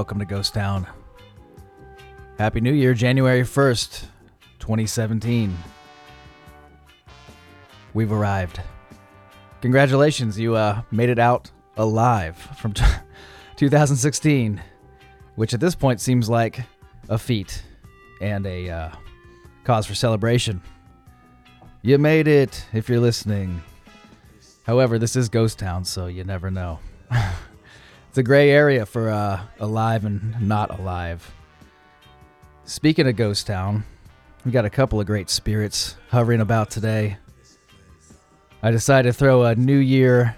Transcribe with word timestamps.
Welcome 0.00 0.18
to 0.20 0.24
Ghost 0.24 0.54
Town. 0.54 0.86
Happy 2.38 2.62
New 2.62 2.72
Year, 2.72 2.94
January 2.94 3.42
1st, 3.42 4.06
2017. 4.58 5.54
We've 7.92 8.10
arrived. 8.10 8.62
Congratulations, 9.60 10.40
you 10.40 10.54
uh, 10.54 10.80
made 10.90 11.10
it 11.10 11.18
out 11.18 11.50
alive 11.76 12.34
from 12.58 12.72
t- 12.72 12.82
2016, 13.56 14.62
which 15.34 15.52
at 15.52 15.60
this 15.60 15.74
point 15.74 16.00
seems 16.00 16.30
like 16.30 16.62
a 17.10 17.18
feat 17.18 17.62
and 18.22 18.46
a 18.46 18.70
uh, 18.70 18.90
cause 19.64 19.84
for 19.84 19.94
celebration. 19.94 20.62
You 21.82 21.98
made 21.98 22.26
it 22.26 22.64
if 22.72 22.88
you're 22.88 23.00
listening. 23.00 23.60
However, 24.62 24.98
this 24.98 25.14
is 25.14 25.28
Ghost 25.28 25.58
Town, 25.58 25.84
so 25.84 26.06
you 26.06 26.24
never 26.24 26.50
know. 26.50 26.78
it's 28.10 28.18
a 28.18 28.24
gray 28.24 28.50
area 28.50 28.84
for 28.84 29.08
uh, 29.08 29.40
alive 29.60 30.04
and 30.04 30.48
not 30.48 30.76
alive. 30.76 31.32
Speaking 32.64 33.06
of 33.06 33.14
Ghost 33.14 33.46
Town, 33.46 33.84
we 34.44 34.50
got 34.50 34.64
a 34.64 34.70
couple 34.70 34.98
of 34.98 35.06
great 35.06 35.30
spirits 35.30 35.94
hovering 36.08 36.40
about 36.40 36.72
today. 36.72 37.18
I 38.64 38.72
decided 38.72 39.12
to 39.12 39.16
throw 39.16 39.44
a 39.44 39.54
New 39.54 39.78
Year 39.78 40.34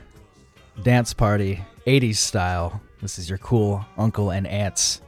dance 0.82 1.14
party, 1.14 1.64
80s 1.86 2.16
style. 2.16 2.82
This 3.00 3.18
is 3.18 3.30
your 3.30 3.38
cool 3.38 3.86
uncle 3.96 4.28
and 4.28 4.46
aunts 4.46 5.00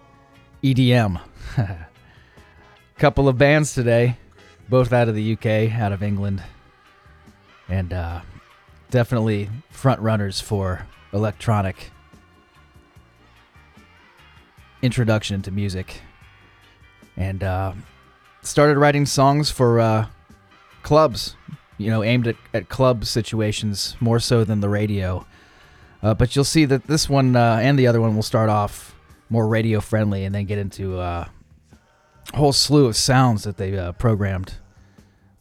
EDM. 0.62 1.20
couple 2.96 3.28
of 3.28 3.36
bands 3.36 3.74
today, 3.74 4.16
both 4.70 4.90
out 4.90 5.10
of 5.10 5.14
the 5.14 5.34
UK, 5.34 5.70
out 5.78 5.92
of 5.92 6.02
England, 6.02 6.42
and 7.68 7.92
uh, 7.92 8.22
definitely 8.90 9.50
front 9.68 10.00
runners 10.00 10.40
for 10.40 10.86
electronic 11.12 11.90
introduction 14.84 15.40
to 15.42 15.50
music. 15.50 16.02
And 17.16 17.42
uh, 17.42 17.72
started 18.42 18.76
writing 18.76 19.06
songs 19.06 19.50
for 19.50 19.80
uh, 19.80 20.06
clubs, 20.82 21.36
you 21.78 21.90
know, 21.90 22.02
aimed 22.02 22.26
at, 22.26 22.36
at 22.52 22.68
club 22.68 23.06
situations 23.06 23.96
more 23.98 24.20
so 24.20 24.44
than 24.44 24.60
the 24.60 24.68
radio. 24.68 25.26
Uh, 26.02 26.12
but 26.12 26.36
you'll 26.36 26.44
see 26.44 26.66
that 26.66 26.86
this 26.86 27.08
one 27.08 27.34
uh, 27.34 27.58
and 27.62 27.78
the 27.78 27.86
other 27.86 28.00
one 28.00 28.14
will 28.14 28.22
start 28.22 28.50
off 28.50 28.94
more 29.30 29.48
radio 29.48 29.80
friendly 29.80 30.24
and 30.24 30.34
then 30.34 30.44
get 30.44 30.58
into 30.58 30.98
uh, 30.98 31.26
a 32.32 32.36
whole 32.36 32.52
slew 32.52 32.84
of 32.86 32.94
sounds 32.94 33.44
that 33.44 33.56
they 33.56 33.76
uh, 33.78 33.92
programmed 33.92 34.54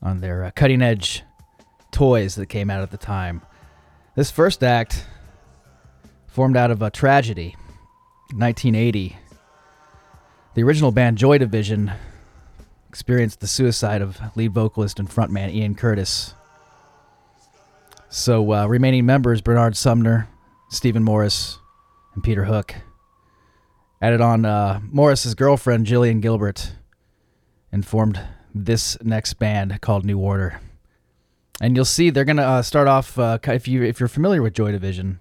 on 0.01 0.21
their 0.21 0.51
cutting 0.55 0.81
edge 0.81 1.23
toys 1.91 2.35
that 2.35 2.45
came 2.45 2.69
out 2.69 2.81
at 2.81 2.91
the 2.91 2.97
time. 2.97 3.41
This 4.15 4.31
first 4.31 4.63
act 4.63 5.05
formed 6.27 6.55
out 6.55 6.71
of 6.71 6.81
a 6.81 6.89
tragedy, 6.89 7.55
1980. 8.31 9.17
The 10.55 10.61
original 10.61 10.91
band 10.91 11.17
Joy 11.17 11.39
Division 11.39 11.91
experienced 12.87 13.39
the 13.39 13.47
suicide 13.47 14.03
of 14.03 14.19
lead 14.35 14.53
vocalist 14.53 14.99
and 14.99 15.09
frontman 15.09 15.51
Ian 15.51 15.73
Curtis. 15.73 16.35
So, 18.09 18.53
uh, 18.53 18.67
remaining 18.67 19.03
members 19.03 19.41
Bernard 19.41 19.75
Sumner, 19.75 20.27
Stephen 20.69 21.03
Morris, 21.03 21.57
and 22.13 22.23
Peter 22.23 22.45
Hook 22.45 22.75
added 23.99 24.21
on 24.21 24.45
uh, 24.45 24.79
Morris's 24.91 25.33
girlfriend 25.33 25.87
Gillian 25.87 26.19
Gilbert 26.19 26.73
and 27.71 27.83
formed 27.83 28.19
this 28.53 28.95
next 29.01 29.33
band 29.39 29.81
called 29.81 30.05
New 30.05 30.19
Order. 30.19 30.61
And 31.61 31.75
you'll 31.75 31.83
see 31.83 32.11
they're 32.11 32.25
gonna 32.25 32.43
uh, 32.43 32.61
start 32.61 32.87
off 32.87 33.17
uh, 33.17 33.39
if 33.47 33.67
you 33.67 33.81
if 33.81 33.99
you're 33.99 34.07
familiar 34.07 34.43
with 34.43 34.53
Joy 34.53 34.71
Division, 34.71 35.19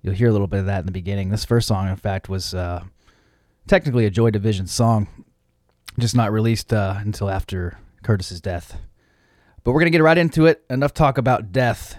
you'll 0.00 0.14
hear 0.14 0.28
a 0.28 0.32
little 0.32 0.46
bit 0.46 0.60
of 0.60 0.66
that 0.66 0.80
in 0.80 0.86
the 0.86 0.92
beginning. 0.92 1.28
This 1.28 1.44
first 1.44 1.68
song, 1.68 1.86
in 1.90 1.96
fact, 1.96 2.30
was 2.30 2.54
uh, 2.54 2.84
technically 3.66 4.06
a 4.06 4.10
Joy 4.10 4.30
Division 4.30 4.66
song, 4.66 5.08
just 5.98 6.16
not 6.16 6.32
released 6.32 6.72
uh, 6.72 6.96
until 6.98 7.30
after 7.30 7.78
Curtis's 8.02 8.40
death. 8.40 8.78
But 9.62 9.72
we're 9.72 9.80
gonna 9.80 9.90
get 9.90 10.02
right 10.02 10.18
into 10.18 10.46
it. 10.46 10.64
Enough 10.68 10.94
talk 10.94 11.18
about 11.18 11.52
death. 11.52 11.96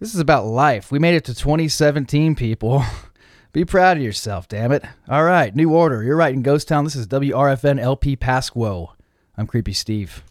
This 0.00 0.14
is 0.14 0.20
about 0.20 0.44
life. 0.44 0.90
We 0.90 0.98
made 0.98 1.14
it 1.14 1.24
to 1.24 1.34
2017, 1.34 2.34
people. 2.34 2.84
Be 3.52 3.64
proud 3.64 3.96
of 3.96 4.02
yourself, 4.02 4.48
damn 4.48 4.72
it. 4.72 4.84
All 5.08 5.24
right, 5.24 5.54
New 5.54 5.72
Order. 5.72 6.02
You're 6.02 6.16
right 6.16 6.34
in 6.34 6.42
Ghost 6.42 6.68
Town. 6.68 6.84
This 6.84 6.96
is 6.96 7.06
WRFN 7.06 7.80
LP 7.80 8.16
Pasquo. 8.16 8.88
I'm 9.38 9.46
Creepy 9.46 9.72
Steve. 9.72 10.22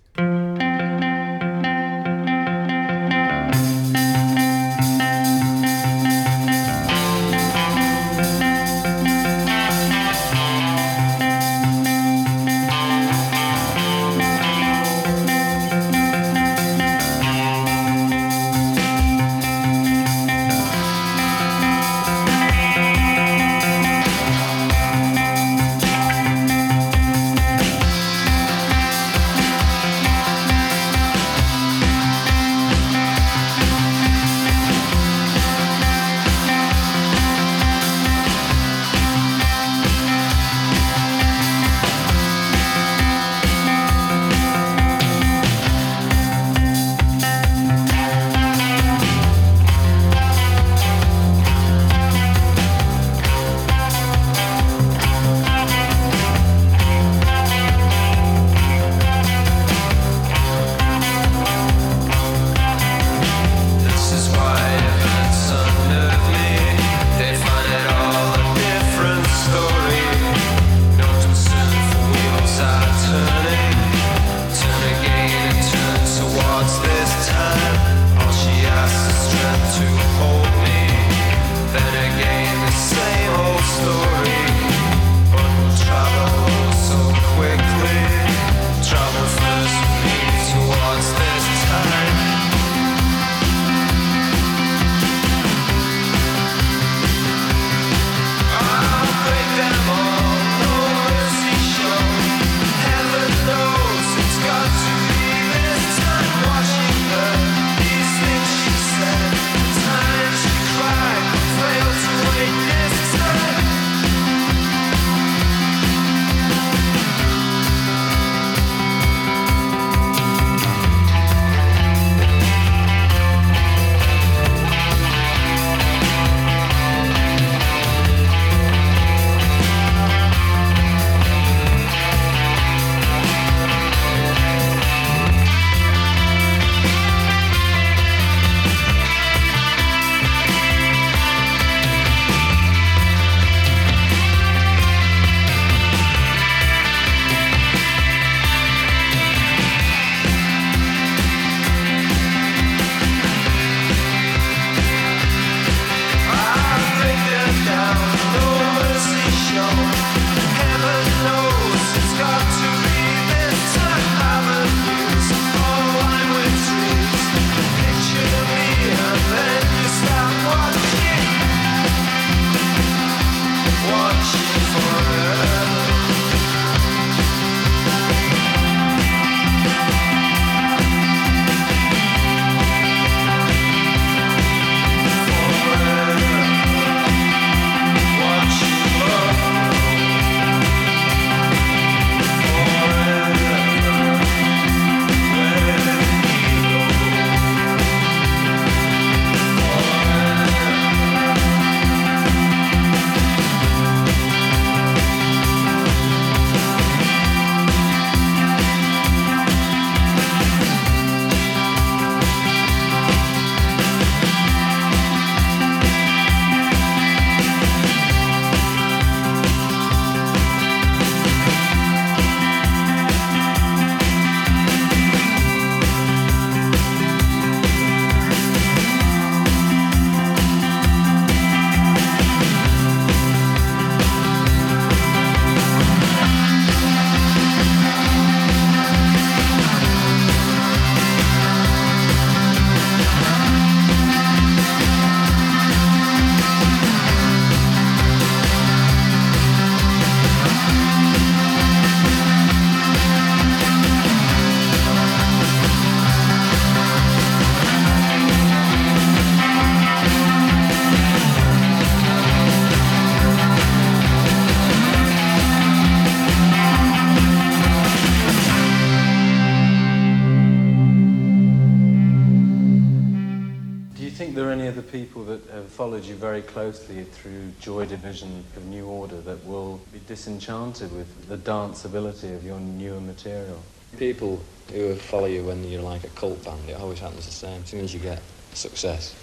Through 276.78 277.52
Joy 277.60 277.86
Division 277.86 278.44
of 278.56 278.66
New 278.66 278.86
Order 278.86 279.22
that 279.22 279.46
will 279.46 279.80
be 279.92 280.00
disenchanted 280.08 280.96
with 280.96 281.28
the 281.28 281.38
danceability 281.38 282.36
of 282.36 282.44
your 282.44 282.60
newer 282.60 283.00
material? 283.00 283.62
People 283.98 284.42
who 284.72 284.96
follow 284.96 285.26
you 285.26 285.44
when 285.44 285.64
you're 285.64 285.82
like 285.82 286.04
a 286.04 286.10
cult 286.10 286.44
band, 286.44 286.70
it 286.70 286.80
always 286.80 287.00
happens 287.00 287.26
the 287.26 287.32
same. 287.32 287.62
As 287.62 287.70
soon 287.70 287.82
as 287.82 287.94
you 287.94 288.00
get 288.00 288.22
success, 288.54 289.16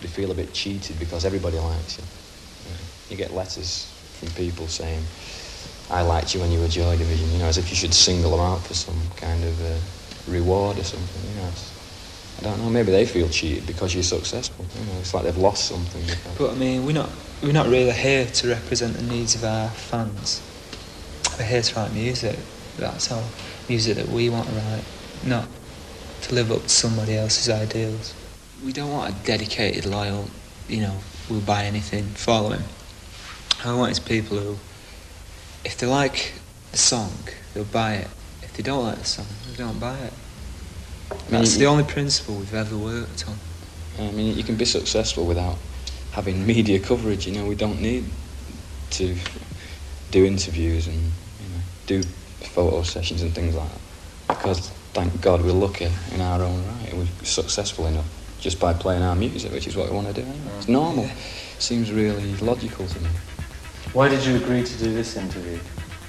they 0.00 0.08
feel 0.08 0.30
a 0.30 0.34
bit 0.34 0.52
cheated 0.52 0.98
because 0.98 1.24
everybody 1.24 1.58
likes 1.58 1.98
you. 1.98 2.04
You, 2.70 2.76
you 3.10 3.16
get 3.16 3.32
letters 3.32 3.92
from 4.18 4.28
people 4.30 4.66
saying, 4.66 5.02
I 5.90 6.02
liked 6.02 6.34
you 6.34 6.40
when 6.40 6.50
you 6.50 6.60
were 6.60 6.68
Joy 6.68 6.96
Division, 6.96 7.30
you 7.32 7.38
know, 7.38 7.46
as 7.46 7.58
if 7.58 7.70
you 7.70 7.76
should 7.76 7.94
single 7.94 8.32
them 8.32 8.40
out 8.40 8.66
for 8.66 8.74
some 8.74 9.00
kind 9.16 9.42
of 9.44 9.60
uh, 9.62 9.78
reward 10.30 10.78
or 10.78 10.84
something, 10.84 11.30
you 11.30 11.40
know. 11.40 11.50
I 12.38 12.42
don't 12.42 12.58
know, 12.58 12.70
maybe 12.70 12.92
they 12.92 13.04
feel 13.04 13.28
cheated 13.28 13.66
because 13.66 13.94
you're 13.94 14.04
successful. 14.04 14.64
You 14.78 14.86
know, 14.86 14.98
it's 15.00 15.12
like 15.12 15.24
they've 15.24 15.36
lost 15.36 15.66
something. 15.66 16.04
But 16.38 16.52
I 16.52 16.54
mean, 16.54 16.86
we're 16.86 16.92
not, 16.92 17.10
we're 17.42 17.52
not 17.52 17.66
really 17.66 17.90
here 17.90 18.26
to 18.26 18.48
represent 18.48 18.94
the 18.96 19.02
needs 19.02 19.34
of 19.34 19.44
our 19.44 19.68
fans. 19.70 20.40
We're 21.36 21.46
here 21.46 21.62
to 21.62 21.74
write 21.74 21.92
music. 21.92 22.38
That's 22.76 23.10
all. 23.10 23.24
Music 23.68 23.96
that 23.96 24.08
we 24.08 24.30
want 24.30 24.48
to 24.48 24.54
write, 24.54 24.84
not 25.24 25.48
to 26.22 26.34
live 26.34 26.52
up 26.52 26.62
to 26.62 26.68
somebody 26.68 27.16
else's 27.16 27.48
ideals. 27.50 28.14
We 28.64 28.72
don't 28.72 28.90
want 28.90 29.12
a 29.12 29.24
dedicated, 29.24 29.84
loyal, 29.84 30.30
you 30.68 30.82
know, 30.82 30.98
will 31.28 31.40
buy 31.40 31.64
anything, 31.64 32.04
following. 32.04 32.62
I 33.64 33.74
want 33.74 33.90
is 33.90 33.98
people 33.98 34.38
who, 34.38 34.56
if 35.64 35.76
they 35.78 35.88
like 35.88 36.34
the 36.70 36.78
song, 36.78 37.12
they'll 37.52 37.64
buy 37.64 37.94
it. 37.94 38.08
If 38.42 38.52
they 38.56 38.62
don't 38.62 38.84
like 38.84 38.98
the 38.98 39.04
song, 39.04 39.26
they 39.50 39.56
don't 39.56 39.80
buy 39.80 39.98
it. 39.98 40.12
That's 41.30 41.56
the 41.56 41.66
only 41.66 41.84
principle 41.84 42.36
we've 42.36 42.54
ever 42.54 42.76
worked 42.76 43.26
on. 43.28 43.36
I 43.98 44.10
mean, 44.12 44.36
you 44.36 44.44
can 44.44 44.56
be 44.56 44.64
successful 44.64 45.26
without 45.26 45.56
having 46.12 46.46
media 46.46 46.78
coverage. 46.78 47.26
You 47.26 47.34
know, 47.34 47.46
we 47.46 47.54
don't 47.54 47.80
need 47.80 48.04
to 48.90 49.16
do 50.10 50.24
interviews 50.24 50.86
and 50.86 50.96
you 50.96 51.48
know, 51.54 51.60
do 51.86 52.02
photo 52.02 52.82
sessions 52.82 53.22
and 53.22 53.34
things 53.34 53.54
like 53.54 53.68
that 53.68 53.80
because 54.28 54.70
thank 54.94 55.20
God 55.20 55.42
we're 55.42 55.52
lucky 55.52 55.90
in 56.12 56.20
our 56.20 56.42
own 56.42 56.64
right. 56.66 56.94
We're 56.94 57.06
successful 57.24 57.86
enough 57.86 58.06
just 58.40 58.60
by 58.60 58.72
playing 58.72 59.02
our 59.02 59.16
music, 59.16 59.52
which 59.52 59.66
is 59.66 59.76
what 59.76 59.88
we 59.90 59.96
want 59.96 60.06
to 60.08 60.12
do. 60.12 60.22
Anyway. 60.22 60.56
It's 60.58 60.68
normal. 60.68 61.04
Yeah. 61.04 61.14
Seems 61.58 61.92
really 61.92 62.36
logical 62.36 62.86
to 62.86 63.00
me. 63.00 63.10
Why 63.92 64.08
did 64.08 64.24
you 64.24 64.36
agree 64.36 64.62
to 64.62 64.78
do 64.78 64.92
this 64.92 65.16
interview? 65.16 65.58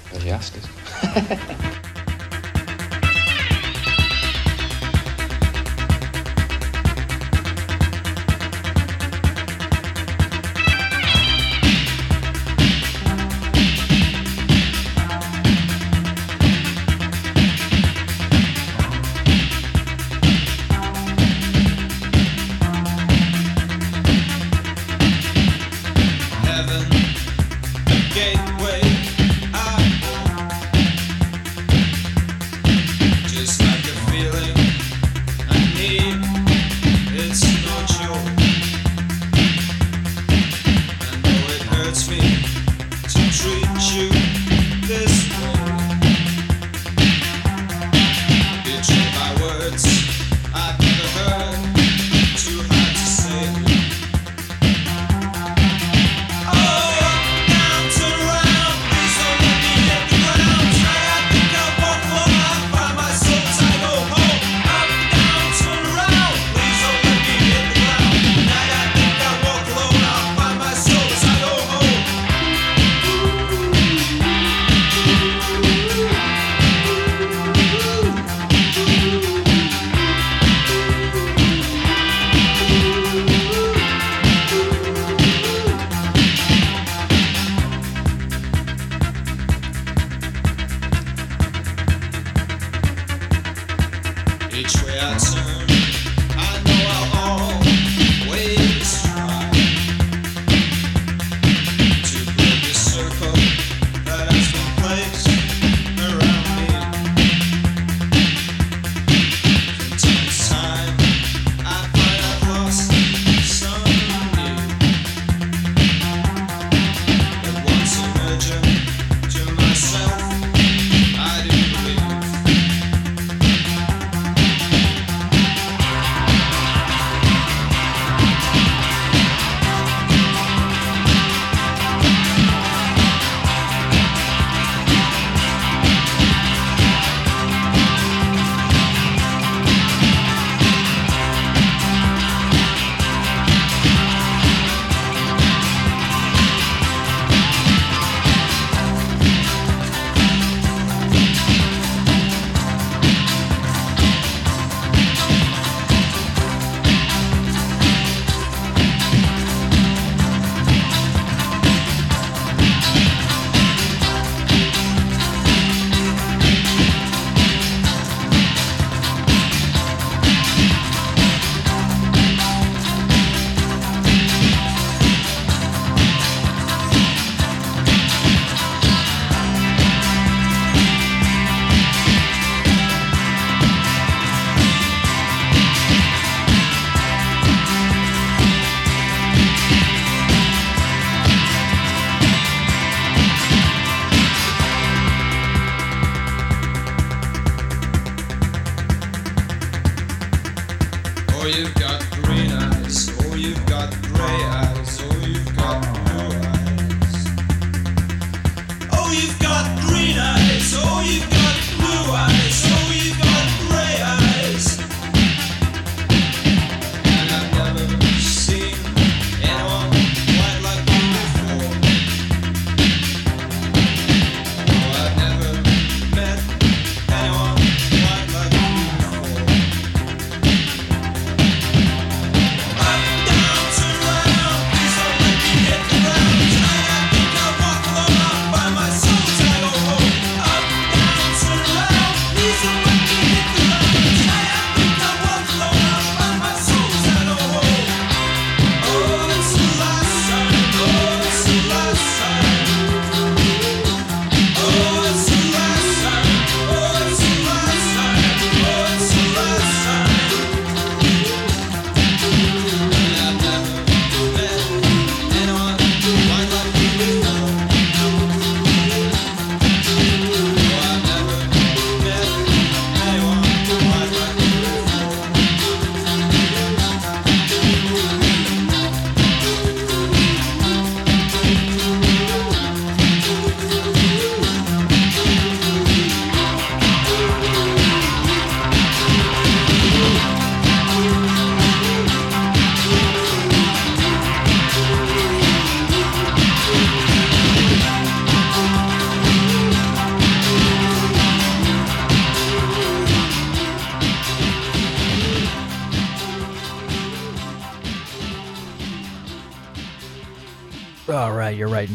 Because 0.05 0.25
you 0.25 0.31
asked 0.31 0.57
us. 0.57 1.79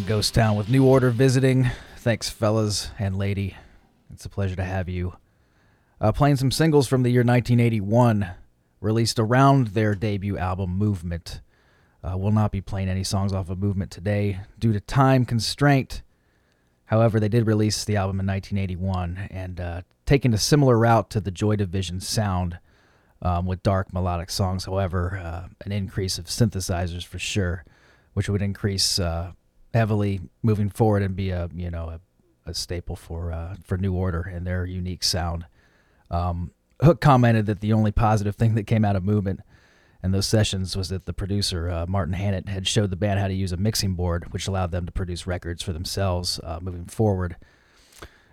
Ghost 0.06 0.34
Town 0.34 0.56
with 0.56 0.68
New 0.68 0.84
Order 0.84 1.08
visiting. 1.08 1.70
Thanks, 1.96 2.28
fellas 2.28 2.90
and 2.98 3.16
lady. 3.16 3.56
It's 4.12 4.26
a 4.26 4.28
pleasure 4.28 4.56
to 4.56 4.64
have 4.64 4.86
you. 4.86 5.14
Uh, 5.98 6.12
playing 6.12 6.36
some 6.36 6.50
singles 6.50 6.86
from 6.86 7.02
the 7.02 7.10
year 7.10 7.22
1981, 7.22 8.28
released 8.82 9.18
around 9.18 9.68
their 9.68 9.94
debut 9.94 10.36
album, 10.36 10.76
Movement. 10.76 11.40
Uh, 12.02 12.18
we'll 12.18 12.32
not 12.32 12.52
be 12.52 12.60
playing 12.60 12.90
any 12.90 13.02
songs 13.02 13.32
off 13.32 13.48
of 13.48 13.58
Movement 13.58 13.90
today 13.90 14.40
due 14.58 14.74
to 14.74 14.80
time 14.80 15.24
constraint. 15.24 16.02
However, 16.86 17.18
they 17.18 17.28
did 17.28 17.46
release 17.46 17.82
the 17.86 17.96
album 17.96 18.20
in 18.20 18.26
1981 18.26 19.28
and 19.30 19.58
uh, 19.58 19.82
taking 20.04 20.34
a 20.34 20.38
similar 20.38 20.78
route 20.78 21.08
to 21.10 21.20
the 21.20 21.30
Joy 21.30 21.56
Division 21.56 22.00
sound 22.00 22.58
um, 23.22 23.46
with 23.46 23.62
dark 23.62 23.94
melodic 23.94 24.28
songs. 24.28 24.66
However, 24.66 25.16
uh, 25.16 25.48
an 25.64 25.72
increase 25.72 26.18
of 26.18 26.26
synthesizers 26.26 27.04
for 27.04 27.18
sure, 27.18 27.64
which 28.12 28.28
would 28.28 28.42
increase 28.42 28.98
uh, 28.98 29.32
heavily 29.74 30.20
moving 30.42 30.70
forward 30.70 31.02
and 31.02 31.14
be 31.14 31.30
a 31.30 31.50
you 31.54 31.70
know 31.70 31.90
a, 31.90 32.50
a 32.50 32.54
staple 32.54 32.96
for 32.96 33.32
uh, 33.32 33.56
for 33.62 33.76
New 33.76 33.92
Order 33.92 34.22
and 34.22 34.46
their 34.46 34.64
unique 34.64 35.04
sound. 35.04 35.44
Um, 36.10 36.52
Hook 36.80 37.00
commented 37.00 37.46
that 37.46 37.60
the 37.60 37.72
only 37.72 37.92
positive 37.92 38.36
thing 38.36 38.54
that 38.54 38.64
came 38.64 38.84
out 38.84 38.96
of 38.96 39.04
Movement 39.04 39.40
and 40.02 40.12
those 40.12 40.26
sessions 40.26 40.76
was 40.76 40.90
that 40.90 41.06
the 41.06 41.12
producer 41.12 41.70
uh, 41.70 41.86
Martin 41.86 42.14
Hannett 42.14 42.48
had 42.48 42.68
showed 42.68 42.90
the 42.90 42.96
band 42.96 43.20
how 43.20 43.26
to 43.26 43.34
use 43.34 43.52
a 43.52 43.56
mixing 43.56 43.94
board, 43.94 44.32
which 44.32 44.46
allowed 44.46 44.70
them 44.70 44.86
to 44.86 44.92
produce 44.92 45.26
records 45.26 45.62
for 45.62 45.72
themselves 45.72 46.38
uh, 46.44 46.58
moving 46.60 46.84
forward. 46.86 47.36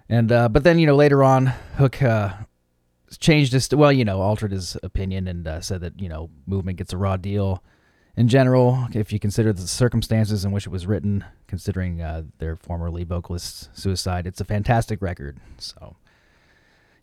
And 0.07 0.31
uh, 0.31 0.49
but 0.49 0.63
then 0.63 0.79
you 0.79 0.85
know 0.85 0.95
later 0.95 1.23
on, 1.23 1.47
Hook 1.77 2.03
uh, 2.03 2.33
changed 3.19 3.53
his 3.53 3.69
well, 3.73 3.91
you 3.91 4.05
know, 4.05 4.21
altered 4.21 4.51
his 4.51 4.77
opinion 4.83 5.27
and 5.27 5.47
uh, 5.47 5.61
said 5.61 5.81
that 5.81 5.99
you 5.99 6.09
know 6.09 6.29
Movement 6.45 6.77
gets 6.77 6.93
a 6.93 6.97
raw 6.97 7.17
deal. 7.17 7.63
In 8.17 8.27
general, 8.27 8.87
if 8.93 9.13
you 9.13 9.19
consider 9.19 9.53
the 9.53 9.67
circumstances 9.67 10.43
in 10.43 10.51
which 10.51 10.65
it 10.65 10.69
was 10.69 10.85
written, 10.85 11.23
considering 11.47 12.01
uh, 12.01 12.23
their 12.39 12.55
former 12.55 12.91
lead 12.91 13.07
vocalist's 13.07 13.69
suicide, 13.73 14.27
it's 14.27 14.41
a 14.41 14.45
fantastic 14.45 15.01
record. 15.01 15.37
So, 15.57 15.95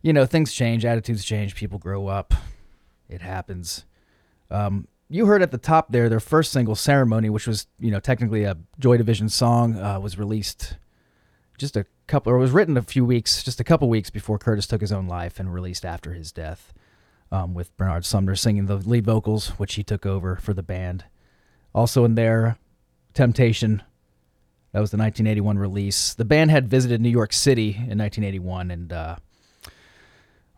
you 0.03 0.13
know, 0.13 0.27
things 0.27 0.53
change, 0.53 0.85
attitudes 0.85 1.25
change, 1.25 1.55
people 1.55 1.79
grow 1.79 2.09
up. 2.09 2.35
It 3.09 3.23
happens. 3.23 3.87
Um, 4.51 4.87
you 5.09 5.27
heard 5.27 5.43
at 5.43 5.51
the 5.51 5.59
top 5.59 5.91
there 5.91 6.09
their 6.11 6.21
first 6.21 6.53
single, 6.53 6.75
"Ceremony," 6.75 7.31
which 7.31 7.47
was 7.47 7.67
you 7.79 7.91
know 7.91 8.01
technically 8.01 8.45
a 8.45 8.57
Joy 8.79 8.99
Division 8.99 9.29
song, 9.31 9.77
uh, 9.77 9.99
was 9.99 10.19
released 10.19 10.77
just 11.57 11.77
a 11.77 11.87
couple, 12.07 12.33
or 12.33 12.39
was 12.39 12.51
written 12.51 12.77
a 12.77 12.83
few 12.83 13.05
weeks, 13.05 13.43
just 13.43 13.61
a 13.61 13.65
couple 13.65 13.89
weeks 13.89 14.11
before 14.11 14.39
Curtis 14.39 14.67
took 14.67 14.81
his 14.81 14.93
own 14.93 15.09
life, 15.09 15.41
and 15.41 15.53
released 15.53 15.85
after 15.85 16.13
his 16.13 16.31
death, 16.31 16.73
um, 17.31 17.55
with 17.55 17.77
Bernard 17.77 18.05
Sumner 18.05 18.35
singing 18.35 18.67
the 18.67 18.77
lead 18.77 19.05
vocals, 19.05 19.49
which 19.59 19.75
he 19.75 19.83
took 19.83 20.07
over 20.07 20.37
for 20.37 20.55
the 20.55 20.63
band. 20.63 21.05
Also 21.75 22.05
in 22.05 22.15
there, 22.15 22.59
"Temptation." 23.15 23.83
That 24.73 24.81
was 24.81 24.91
the 24.91 24.99
1981 24.99 25.59
release. 25.59 26.13
The 26.15 26.27
band 26.27 26.51
had 26.51 26.69
visited 26.69 27.01
New 27.01 27.09
York 27.09 27.33
City 27.33 27.71
in 27.71 27.99
1981 27.99 28.71
and. 28.71 28.93
Uh, 28.93 29.17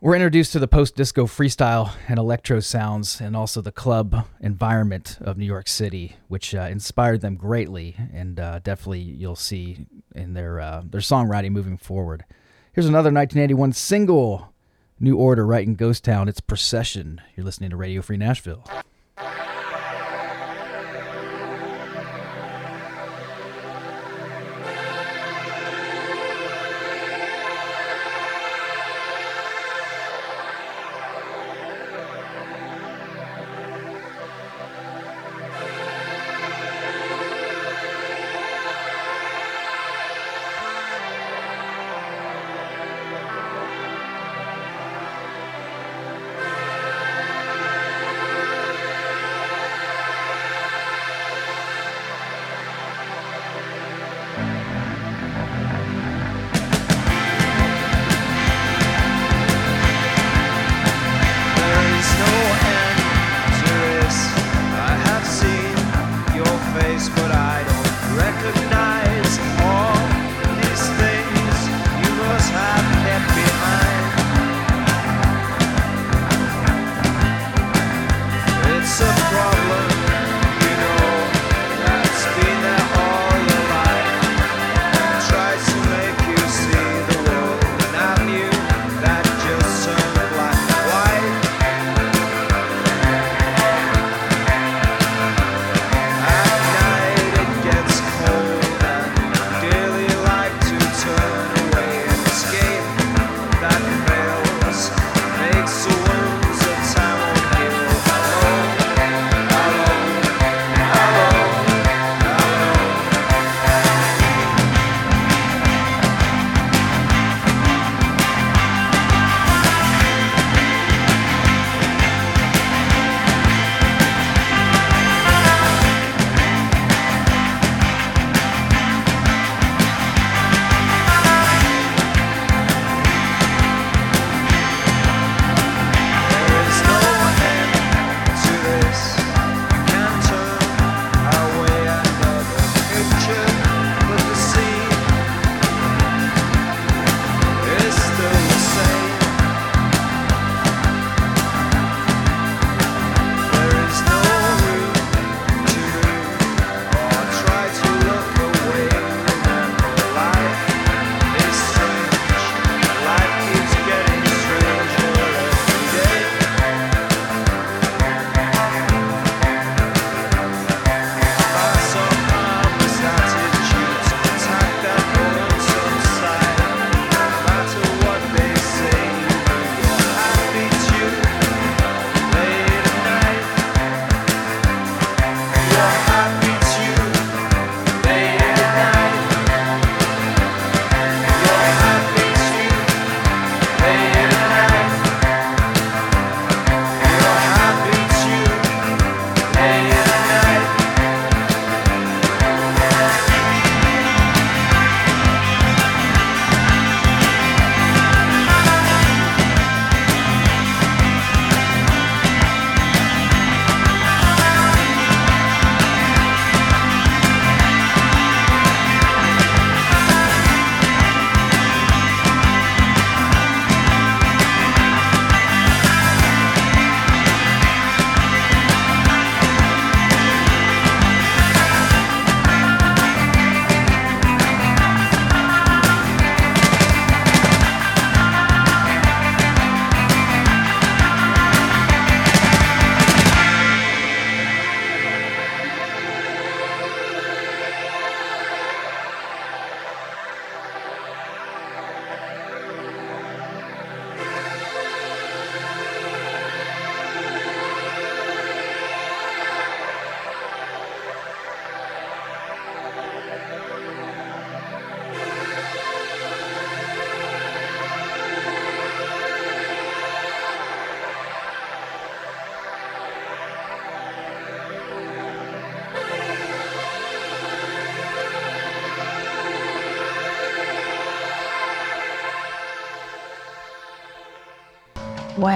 we're 0.03 0.15
introduced 0.15 0.53
to 0.53 0.59
the 0.59 0.67
post 0.67 0.95
disco 0.95 1.27
freestyle 1.27 1.91
and 2.07 2.17
electro 2.17 2.59
sounds, 2.59 3.21
and 3.21 3.35
also 3.35 3.61
the 3.61 3.71
club 3.71 4.25
environment 4.39 5.19
of 5.21 5.37
New 5.37 5.45
York 5.45 5.67
City, 5.67 6.15
which 6.27 6.55
uh, 6.55 6.61
inspired 6.61 7.21
them 7.21 7.35
greatly, 7.35 7.95
and 8.11 8.39
uh, 8.39 8.57
definitely 8.63 9.01
you'll 9.01 9.35
see 9.35 9.85
in 10.15 10.33
their 10.33 10.59
uh, 10.59 10.81
their 10.83 11.01
songwriting 11.01 11.51
moving 11.51 11.77
forward. 11.77 12.25
Here's 12.73 12.87
another 12.87 13.11
1981 13.11 13.73
single, 13.73 14.50
New 15.01 15.15
Order, 15.17 15.47
right 15.47 15.65
in 15.65 15.73
Ghost 15.73 16.03
Town. 16.03 16.27
It's 16.27 16.39
Procession. 16.39 17.19
You're 17.35 17.43
listening 17.43 17.71
to 17.71 17.75
Radio 17.75 18.03
Free 18.03 18.17
Nashville. 18.17 18.63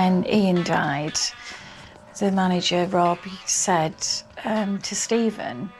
When 0.05 0.23
Ian 0.27 0.63
died, 0.63 1.17
the 2.19 2.31
manager, 2.31 2.85
Rob, 2.85 3.17
said 3.47 3.95
um, 4.43 4.77
to 4.83 4.93
Stephen 4.93 5.71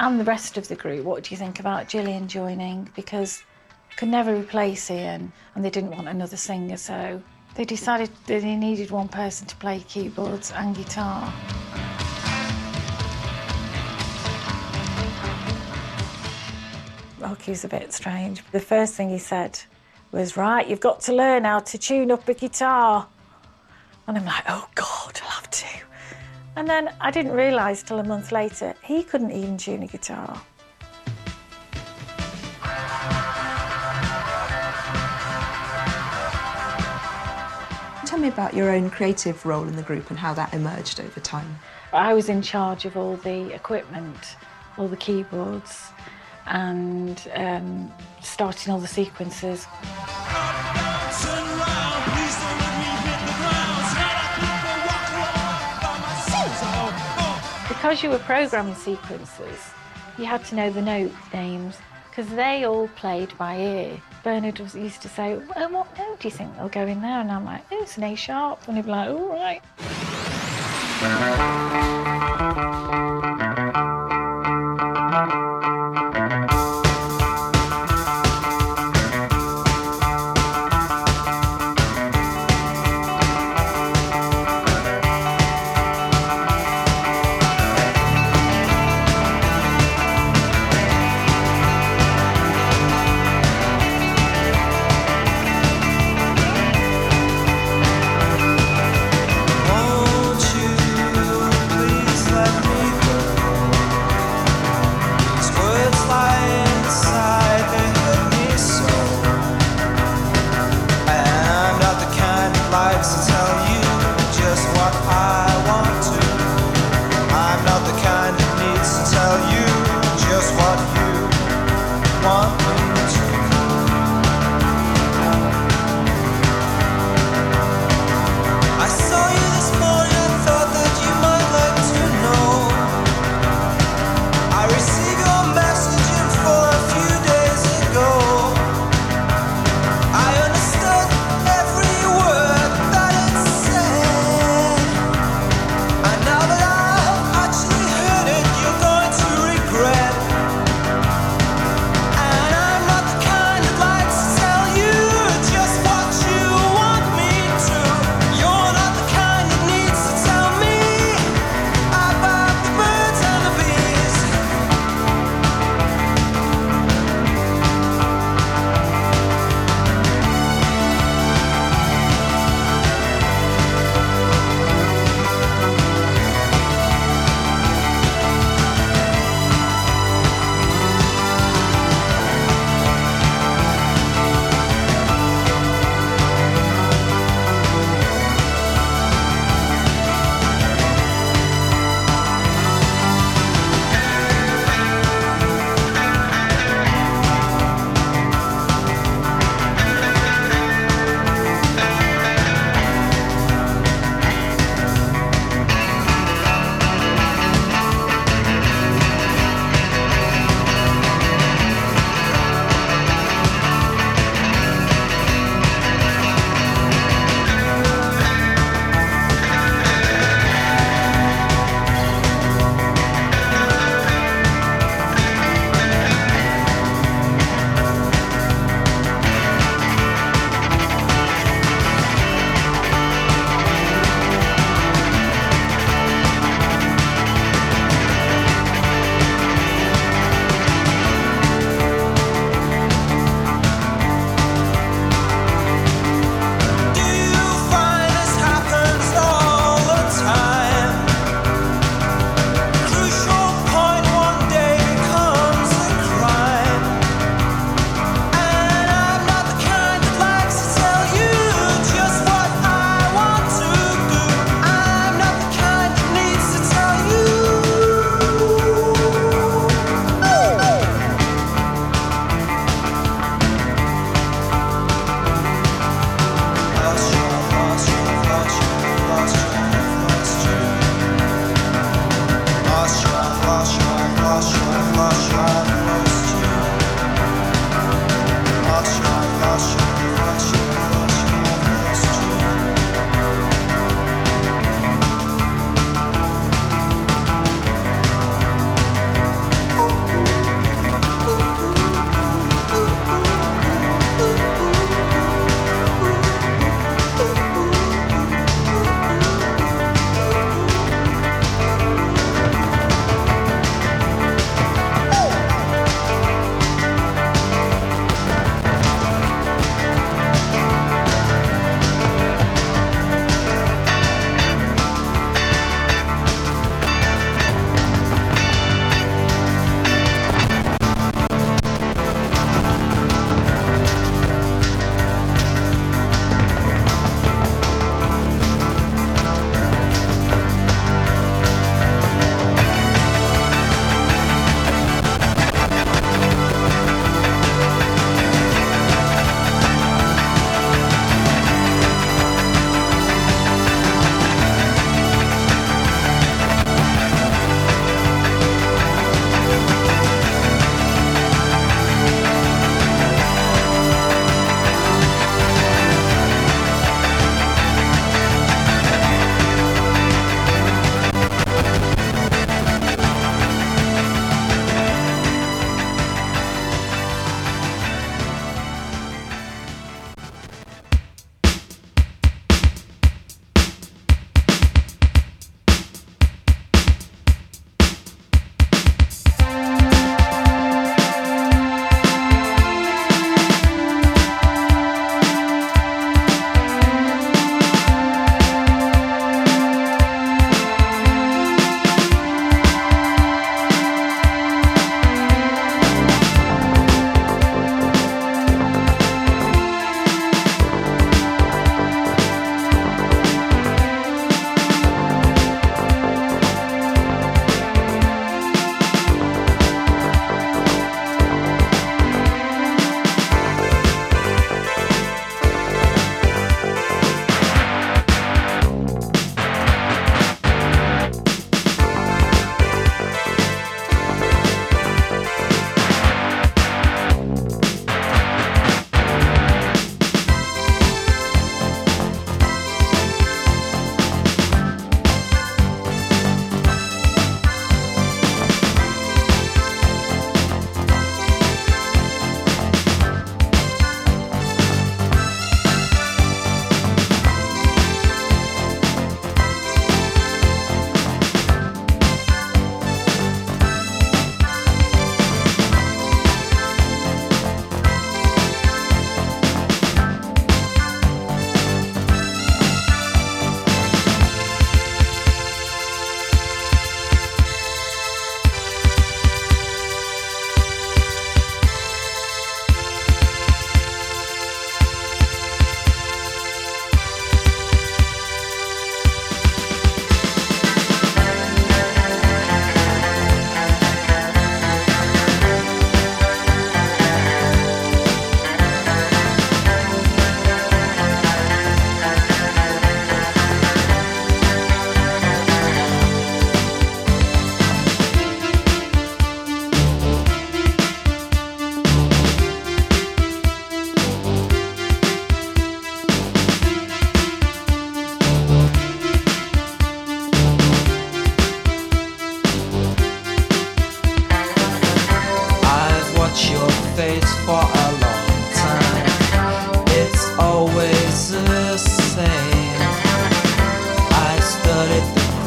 and 0.00 0.18
the 0.18 0.24
rest 0.24 0.58
of 0.58 0.66
the 0.66 0.74
group, 0.74 1.04
What 1.04 1.22
do 1.22 1.30
you 1.30 1.36
think 1.36 1.60
about 1.60 1.88
Gillian 1.88 2.26
joining? 2.26 2.90
Because 2.96 3.44
could 3.96 4.08
never 4.08 4.34
replace 4.34 4.90
Ian 4.90 5.32
and 5.54 5.64
they 5.64 5.70
didn't 5.70 5.92
want 5.92 6.08
another 6.08 6.36
singer, 6.36 6.76
so 6.76 7.22
they 7.54 7.64
decided 7.64 8.10
that 8.26 8.42
they 8.42 8.56
needed 8.56 8.90
one 8.90 9.06
person 9.06 9.46
to 9.46 9.54
play 9.54 9.78
keyboards 9.86 10.50
and 10.50 10.74
guitar. 10.74 11.32
Rocky's 17.20 17.62
a 17.62 17.68
bit 17.68 17.92
strange. 17.92 18.42
The 18.50 18.58
first 18.58 18.94
thing 18.94 19.10
he 19.10 19.18
said 19.18 19.60
was, 20.10 20.36
Right, 20.36 20.66
you've 20.66 20.80
got 20.80 21.02
to 21.02 21.12
learn 21.12 21.44
how 21.44 21.60
to 21.60 21.78
tune 21.78 22.10
up 22.10 22.28
a 22.28 22.34
guitar. 22.34 23.06
And 24.06 24.18
I'm 24.18 24.24
like, 24.24 24.44
Oh 24.48 24.68
God, 24.74 25.20
I'll 25.22 25.30
have 25.30 25.50
to. 25.50 25.66
And 26.56 26.68
then 26.68 26.94
I 27.00 27.10
didn't 27.10 27.32
realise 27.32 27.82
till 27.82 27.98
a 27.98 28.04
month 28.04 28.30
later, 28.30 28.74
he 28.82 29.02
couldn't 29.02 29.32
even 29.32 29.56
tune 29.56 29.82
a 29.82 29.86
guitar. 29.86 30.40
Tell 38.06 38.18
me 38.18 38.28
about 38.28 38.54
your 38.54 38.70
own 38.70 38.90
creative 38.90 39.44
role 39.44 39.66
in 39.66 39.74
the 39.74 39.82
group 39.82 40.10
and 40.10 40.18
how 40.18 40.34
that 40.34 40.54
emerged 40.54 41.00
over 41.00 41.18
time. 41.18 41.58
I 41.92 42.14
was 42.14 42.28
in 42.28 42.42
charge 42.42 42.84
of 42.84 42.96
all 42.96 43.16
the 43.16 43.52
equipment, 43.52 44.36
all 44.78 44.86
the 44.86 44.96
keyboards, 44.96 45.88
and 46.46 47.20
um, 47.34 47.92
starting 48.22 48.72
all 48.72 48.78
the 48.78 48.86
sequences. 48.86 49.66
Because 57.84 58.02
you 58.02 58.08
were 58.08 58.18
programming 58.20 58.74
sequences, 58.76 59.60
you 60.16 60.24
had 60.24 60.42
to 60.46 60.54
know 60.54 60.70
the 60.70 60.80
note 60.80 61.12
names 61.34 61.76
because 62.08 62.26
they 62.30 62.64
all 62.64 62.88
played 62.88 63.36
by 63.36 63.58
ear. 63.58 64.00
Bernard 64.22 64.58
was, 64.58 64.74
used 64.74 65.02
to 65.02 65.08
say, 65.10 65.36
well, 65.36 65.70
what 65.70 65.98
note 65.98 66.18
do 66.18 66.28
you 66.28 66.30
think 66.30 66.56
they'll 66.56 66.70
go 66.70 66.86
in 66.86 67.02
there? 67.02 67.20
And 67.20 67.30
I'm 67.30 67.44
like, 67.44 67.60
oh, 67.70 67.82
it's 67.82 67.98
an 67.98 68.04
A 68.04 68.14
sharp. 68.14 68.66
And 68.68 68.78
he'd 68.78 68.86
be 68.86 68.90
like, 68.90 69.10
all 69.10 69.28
right. 69.28 69.60
Won't 75.12 75.34
you 75.34 75.53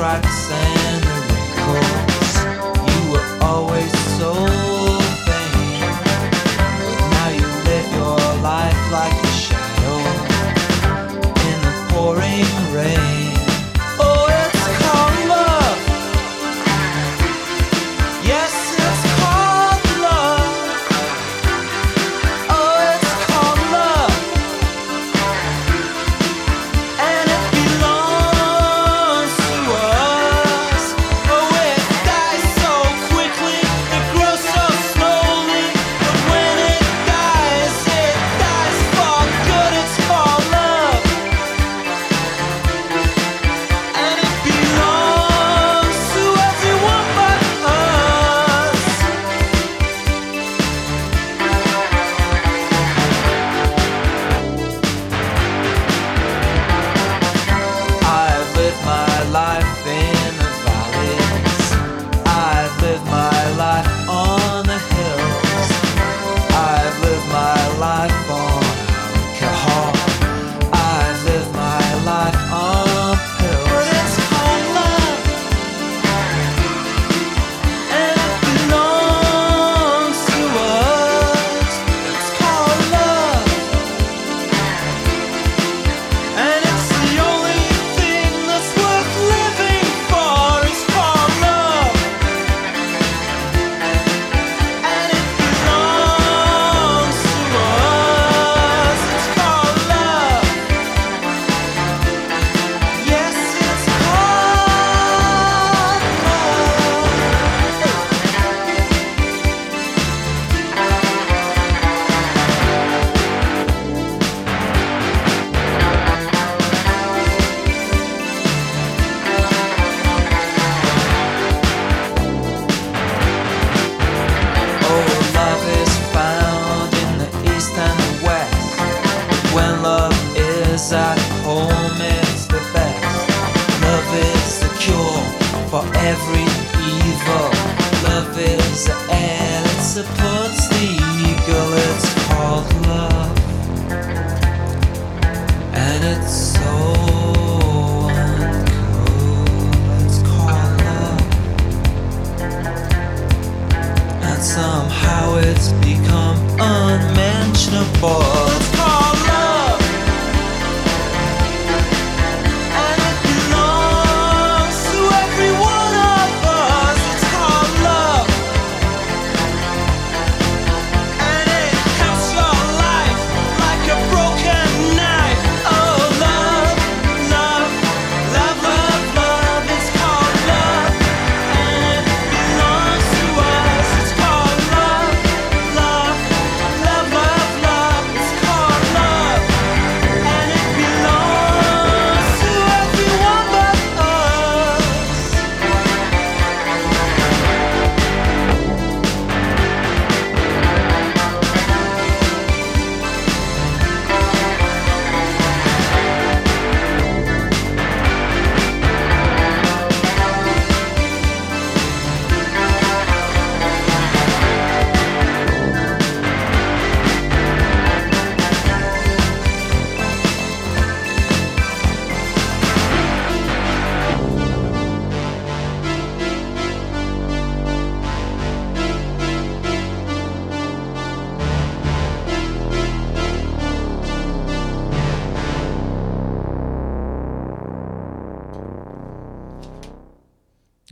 and 0.10 0.24
the 0.24 0.30
wrinkles. 0.30 0.77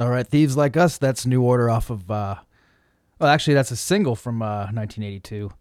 All 0.06 0.12
right, 0.12 0.28
Thieves 0.28 0.56
Like 0.56 0.78
Us, 0.78 1.00
that's 1.00 1.26
New 1.26 1.41
Order 1.41 1.68
off 1.68 1.89
of, 1.89 2.12
uh, 2.12 2.36
well, 3.18 3.28
actually, 3.28 3.56
that's 3.56 3.72
a 3.72 3.76
single 3.76 4.15
from 4.15 4.39
uh, 4.39 4.65
1982. 4.65 5.52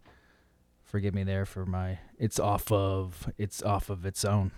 Forgive 0.83 1.15
me 1.15 1.23
there 1.23 1.47
for 1.47 1.65
my, 1.65 1.97
it's 2.19 2.39
off 2.39 2.71
of, 2.71 3.27
it's 3.39 3.63
off 3.63 3.89
of 3.89 4.05
its 4.05 4.23
own. 4.23 4.51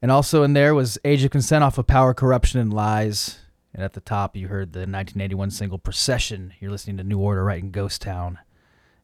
And 0.00 0.12
also 0.12 0.44
in 0.44 0.52
there 0.52 0.72
was 0.72 1.00
Age 1.04 1.24
of 1.24 1.32
Consent 1.32 1.64
off 1.64 1.78
of 1.78 1.88
Power, 1.88 2.14
Corruption, 2.14 2.60
and 2.60 2.72
Lies. 2.72 3.40
And 3.74 3.82
at 3.82 3.94
the 3.94 4.00
top, 4.00 4.36
you 4.36 4.46
heard 4.46 4.72
the 4.72 4.82
1981 4.82 5.50
single 5.50 5.78
Procession. 5.78 6.52
You're 6.60 6.70
listening 6.70 6.98
to 6.98 7.02
New 7.02 7.18
Order 7.18 7.42
right 7.42 7.60
in 7.60 7.72
Ghost 7.72 8.02
Town. 8.02 8.38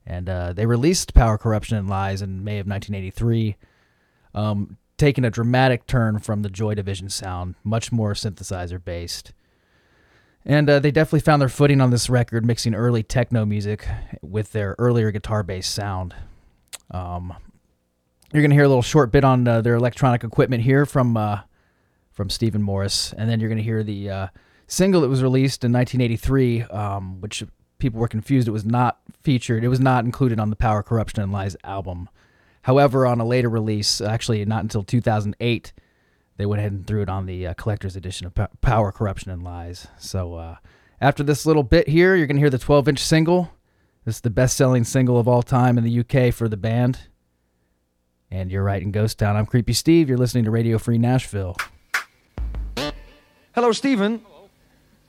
And 0.07 0.29
uh, 0.29 0.53
they 0.53 0.67
released 0.67 1.13
Power, 1.13 1.39
Corruption, 1.39 1.77
and 1.77 1.91
Lies 1.91 2.23
in 2.23 2.45
May 2.45 2.61
of 2.61 2.69
1983, 2.69 3.57
um, 4.33 4.77
taking 4.97 5.25
a 5.25 5.31
dramatic 5.31 5.89
turn 5.89 6.21
from 6.21 6.43
the 6.43 6.51
Joy 6.51 6.77
Division 6.77 7.09
sound, 7.09 7.57
much 7.65 7.91
more 7.91 8.13
synthesizer 8.13 8.81
based. 8.85 9.33
And 10.49 10.71
uh, 10.71 10.79
they 10.79 10.91
definitely 10.91 11.21
found 11.21 11.43
their 11.43 11.51
footing 11.51 11.83
on 11.83 11.91
this 11.91 12.09
record, 12.09 12.47
mixing 12.47 12.75
early 12.75 13.03
techno 13.03 13.45
music 13.45 13.87
with 14.23 14.53
their 14.53 14.75
earlier 14.79 15.11
guitar 15.11 15.43
based 15.43 15.75
sound. 15.75 16.15
Um, 16.91 17.35
you're 18.33 18.41
going 18.41 18.51
to 18.51 18.57
hear 18.57 18.65
a 18.65 18.69
little 18.69 18.81
short 18.81 19.13
bit 19.13 19.25
on 19.25 19.47
uh, 19.47 19.61
their 19.61 19.75
electronic 19.75 20.25
equipment 20.25 20.63
here 20.63 20.87
from 20.87 21.19
uh, 21.19 21.41
from 22.13 22.31
Stephen 22.31 22.63
Morris, 22.63 23.13
and 23.13 23.29
then 23.29 23.41
you're 23.41 23.51
going 23.51 23.59
to 23.59 23.65
hear 23.65 23.85
the 23.85 24.11
uh, 24.11 24.27
single 24.67 25.03
that 25.03 25.09
was 25.09 25.23
released 25.23 25.65
in 25.65 25.73
1983, 25.73 26.63
um, 26.63 27.21
which 27.21 27.45
people 27.79 28.01
were 28.01 28.09
confused. 28.09 28.49
It 28.49 28.53
was 28.53 28.65
not 28.65 29.01
featured. 29.23 29.65
It 29.65 29.69
was 29.69 29.81
not 29.81 30.07
included 30.07 30.41
on 30.41 30.49
the 30.49 30.57
Power, 30.57 30.83
Corruption, 30.83 31.23
and 31.23 31.31
Lies 31.31 31.57
album. 31.63 32.09
However, 32.63 33.07
on 33.07 33.21
a 33.21 33.25
later 33.25 33.51
release, 33.51 34.01
actually 34.01 34.43
not 34.47 34.63
until 34.63 34.83
2008, 34.83 35.73
they 36.39 36.47
went 36.47 36.61
ahead 36.61 36.73
and 36.73 36.87
threw 36.87 37.03
it 37.03 37.09
on 37.11 37.27
the 37.27 37.49
uh, 37.49 37.55
collector's 37.55 37.97
edition 37.97 38.27
of 38.27 38.35
Pow- 38.35 38.49
Power, 38.61 38.93
Corruption, 38.93 39.31
and 39.31 39.43
Lies. 39.43 39.89
So 39.99 40.37
uh, 40.37 40.57
after 41.01 41.23
this 41.23 41.45
little 41.45 41.65
bit 41.65 41.89
here, 41.89 42.15
you're 42.15 42.29
going 42.29 42.37
to 42.37 42.41
hear 42.41 42.49
the 42.49 42.59
12 42.59 42.89
inch 42.89 43.01
single. 43.01 43.51
This 44.05 44.17
is 44.17 44.21
the 44.23 44.31
best 44.31 44.57
selling 44.57 44.85
single 44.85 45.19
of 45.19 45.29
all 45.29 45.43
time 45.43 45.77
in 45.77 45.85
the 45.85 46.01
UK 46.01 46.33
for 46.33 46.49
the 46.49 46.57
band. 46.57 47.09
And 48.31 48.51
you're 48.53 48.63
right 48.63 48.81
in 48.81 48.93
Ghost 48.93 49.19
Town. 49.19 49.37
I'm 49.37 49.47
Creepy 49.47 49.73
Steve. 49.73 50.09
You're 50.09 50.17
listening 50.17 50.45
to 50.45 50.51
Radio 50.51 50.79
Free 50.79 50.97
Nashville. 50.97 51.57
Hello, 53.53 53.73
Stephen. 53.73 54.23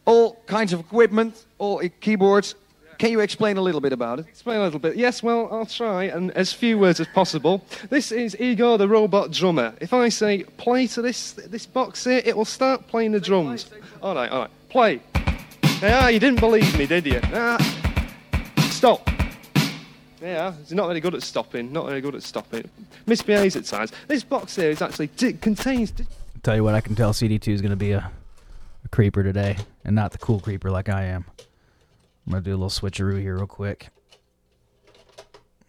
All 0.06 0.42
kinds 0.48 0.74
of 0.74 0.80
equipment, 0.80 1.46
all 1.60 1.82
keyboards. 2.02 2.56
Can 3.00 3.12
you 3.12 3.22
explain 3.22 3.56
a 3.58 3.62
little 3.62 3.80
bit 3.80 3.94
about 3.94 4.20
it? 4.20 4.28
Explain 4.28 4.60
a 4.60 4.64
little 4.64 4.80
bit. 4.80 4.98
Yes, 4.98 5.24
well, 5.24 5.48
I'll 5.52 5.66
try, 5.66 6.04
and 6.04 6.32
as 6.32 6.52
few 6.54 6.78
words 6.78 7.00
as 7.00 7.08
possible. 7.08 7.64
This 7.90 8.12
is 8.12 8.36
Igor 8.40 8.78
the 8.78 8.90
robot 8.90 9.32
drummer. 9.32 9.74
If 9.80 9.94
I 9.94 10.10
say 10.10 10.44
play 10.58 10.86
to 10.88 11.02
this 11.02 11.32
this 11.32 11.66
box 11.66 12.04
here, 12.04 12.22
it 12.26 12.36
will 12.36 12.44
start 12.46 12.88
playing 12.88 13.14
the 13.14 13.20
drums. 13.22 13.70
All 14.04 14.14
right, 14.16 14.30
all 14.30 14.42
right, 14.42 14.50
play. 14.68 15.00
Ah, 15.82 16.10
you 16.10 16.20
didn't 16.20 16.42
believe 16.42 16.78
me, 16.78 16.86
did 16.86 17.06
you? 17.06 17.22
Ah, 17.34 17.58
stop. 18.70 19.10
Yeah, 20.22 20.52
he's 20.60 20.74
not 20.74 20.88
very 20.88 21.00
good 21.00 21.16
at 21.16 21.24
stopping. 21.24 21.72
Not 21.72 21.88
very 21.88 22.02
good 22.02 22.16
at 22.16 22.24
stopping. 22.24 22.70
Misbehaves 23.06 23.56
at 23.56 23.64
times. 23.64 23.94
This 24.10 24.26
box 24.26 24.58
here 24.58 24.70
is 24.70 24.82
actually 24.82 25.08
di- 25.08 25.34
contains. 25.34 25.92
Di- 25.92 26.06
Tell 26.44 26.58
you 26.58 26.66
what, 26.66 26.76
I 26.76 26.82
can 26.82 26.96
tell 26.96 27.14
CD2 27.14 27.48
is 27.48 27.62
going 27.62 27.70
to 27.72 27.78
be 27.78 27.94
a, 27.94 28.12
a 28.84 28.88
creeper 28.90 29.24
today, 29.24 29.56
and 29.86 29.96
not 29.96 30.12
the 30.12 30.18
cool 30.18 30.42
creeper 30.42 30.70
like 30.70 30.90
I 30.90 31.06
am. 31.06 31.24
I'm 32.30 32.34
going 32.34 32.44
to 32.44 32.50
do 32.52 32.56
a 32.56 32.62
little 32.62 32.70
switcheroo 32.70 33.20
here, 33.20 33.38
real 33.38 33.48
quick. 33.48 33.88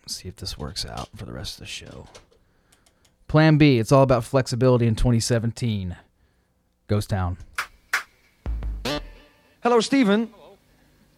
See 0.07 0.29
if 0.29 0.37
this 0.37 0.59
works 0.59 0.85
out 0.85 1.09
for 1.17 1.25
the 1.25 1.33
rest 1.33 1.55
of 1.55 1.61
the 1.61 1.67
show. 1.67 2.07
Plan 3.29 3.57
B, 3.57 3.79
it's 3.79 3.91
all 3.93 4.03
about 4.03 4.25
flexibility 4.25 4.87
in 4.87 4.95
2017. 4.95 5.97
Ghost 6.87 7.09
Town. 7.09 7.39
Hello, 9.63 9.81
Stephen. 9.81 10.29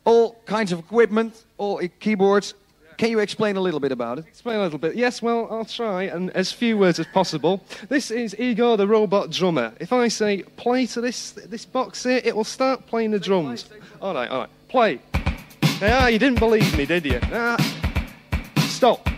All 0.04 0.40
kinds 0.46 0.70
of 0.70 0.78
equipment, 0.78 1.42
all 1.58 1.80
i- 1.82 1.88
keyboards. 1.88 2.54
Can 2.96 3.10
you 3.10 3.18
explain 3.18 3.56
a 3.56 3.60
little 3.60 3.80
bit 3.80 3.90
about 3.90 4.18
it? 4.20 4.26
Explain 4.28 4.58
a 4.60 4.62
little 4.62 4.78
bit. 4.78 4.94
Yes, 4.94 5.20
well, 5.22 5.48
I'll 5.50 5.64
try, 5.64 6.04
and 6.04 6.30
as 6.30 6.52
few 6.52 6.78
words 6.78 7.00
as 7.00 7.06
possible. 7.08 7.64
This 7.88 8.12
is 8.12 8.36
Igor 8.38 8.76
the 8.76 8.86
robot 8.86 9.30
drummer. 9.30 9.72
If 9.80 9.92
I 9.92 10.06
say 10.06 10.42
play 10.56 10.86
to 10.86 11.00
this 11.00 11.32
this 11.32 11.64
box 11.64 12.04
here, 12.04 12.20
it 12.22 12.36
will 12.36 12.44
start 12.44 12.86
playing 12.86 13.10
the 13.10 13.18
drums. 13.18 13.68
All 14.00 14.14
right, 14.14 14.30
all 14.30 14.40
right, 14.42 14.50
play. 14.68 15.00
Ah, 15.84 16.06
you 16.06 16.18
didn't 16.18 16.38
believe 16.38 16.76
me, 16.78 16.86
did 16.86 17.04
you? 17.04 17.18
Ah, 17.32 17.56
stop. 18.58 19.08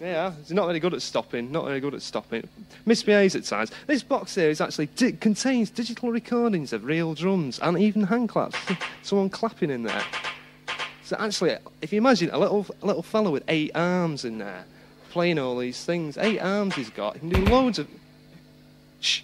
Yeah, 0.00 0.32
he's 0.40 0.50
not 0.50 0.66
very 0.66 0.80
good 0.80 0.92
at 0.92 1.02
stopping. 1.02 1.52
Not 1.52 1.66
very 1.66 1.78
good 1.78 1.94
at 1.94 2.02
stopping. 2.02 2.48
Misbehaves 2.84 3.36
at 3.36 3.44
times. 3.44 3.70
This 3.86 4.02
box 4.02 4.34
here 4.34 4.50
is 4.50 4.60
actually 4.60 4.86
di- 4.86 5.12
contains 5.12 5.70
digital 5.70 6.10
recordings 6.10 6.72
of 6.72 6.84
real 6.84 7.14
drums 7.14 7.60
and 7.60 7.78
even 7.78 8.02
hand 8.02 8.28
claps. 8.28 8.58
Someone 9.02 9.30
clapping 9.30 9.70
in 9.70 9.84
there. 9.84 10.02
So 11.04 11.14
actually, 11.20 11.56
if 11.80 11.92
you 11.92 11.98
imagine 11.98 12.30
a 12.32 12.38
little 12.38 12.66
a 12.82 12.86
little 12.86 13.04
fellow 13.04 13.30
with 13.30 13.44
eight 13.46 13.70
arms 13.76 14.24
in 14.24 14.38
there, 14.38 14.64
playing 15.10 15.38
all 15.38 15.56
these 15.56 15.84
things, 15.84 16.18
eight 16.18 16.40
arms 16.40 16.74
he's 16.74 16.90
got, 16.90 17.14
he 17.14 17.20
can 17.20 17.28
do 17.28 17.44
loads 17.44 17.78
of. 17.78 17.86
Shh. 18.98 19.20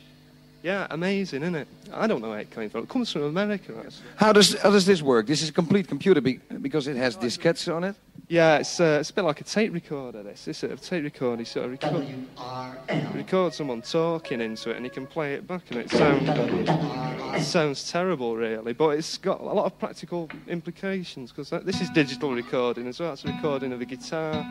Yeah, 0.62 0.88
amazing, 0.90 1.42
isn't 1.42 1.54
it? 1.54 1.68
I 1.92 2.06
don't 2.06 2.20
know 2.20 2.30
where 2.30 2.40
it 2.40 2.50
came 2.50 2.68
from. 2.68 2.82
It 2.82 2.88
comes 2.88 3.12
from 3.12 3.22
America. 3.22 3.72
Actually. 3.78 4.02
How 4.16 4.32
does 4.32 4.60
how 4.60 4.70
does 4.70 4.86
this 4.86 5.02
work? 5.02 5.26
This 5.26 5.40
is 5.40 5.50
a 5.50 5.52
complete 5.52 5.86
computer 5.86 6.20
be, 6.20 6.40
because 6.60 6.88
it 6.88 6.96
has 6.96 7.16
diskettes 7.16 7.72
on 7.72 7.84
it. 7.84 7.94
Yeah, 8.26 8.58
it's 8.58 8.80
uh, 8.80 8.98
it's 9.00 9.10
a 9.10 9.14
bit 9.14 9.22
like 9.22 9.40
a 9.40 9.44
tape 9.44 9.72
recorder. 9.72 10.22
This 10.24 10.44
this 10.46 10.58
sort 10.58 10.72
of 10.72 10.82
tape 10.82 11.04
recorder. 11.04 11.42
You 11.42 11.46
sort 11.46 11.66
of 11.66 11.70
record, 11.72 13.14
record 13.14 13.54
someone 13.54 13.82
talking 13.82 14.40
into 14.40 14.70
it, 14.70 14.76
and 14.76 14.84
you 14.84 14.90
can 14.90 15.06
play 15.06 15.34
it 15.34 15.46
back, 15.46 15.62
and 15.70 15.78
it 15.80 15.90
sounds 15.90 16.28
it 16.28 17.44
sounds 17.44 17.90
terrible, 17.90 18.36
really. 18.36 18.72
But 18.72 18.98
it's 18.98 19.16
got 19.16 19.40
a 19.40 19.44
lot 19.44 19.66
of 19.66 19.78
practical 19.78 20.28
implications 20.48 21.30
because 21.30 21.50
this 21.64 21.80
is 21.80 21.88
digital 21.90 22.34
recording 22.34 22.88
as 22.88 22.98
well. 22.98 23.12
It's 23.12 23.24
a 23.24 23.28
recording 23.28 23.72
of 23.72 23.80
a 23.80 23.84
guitar. 23.84 24.44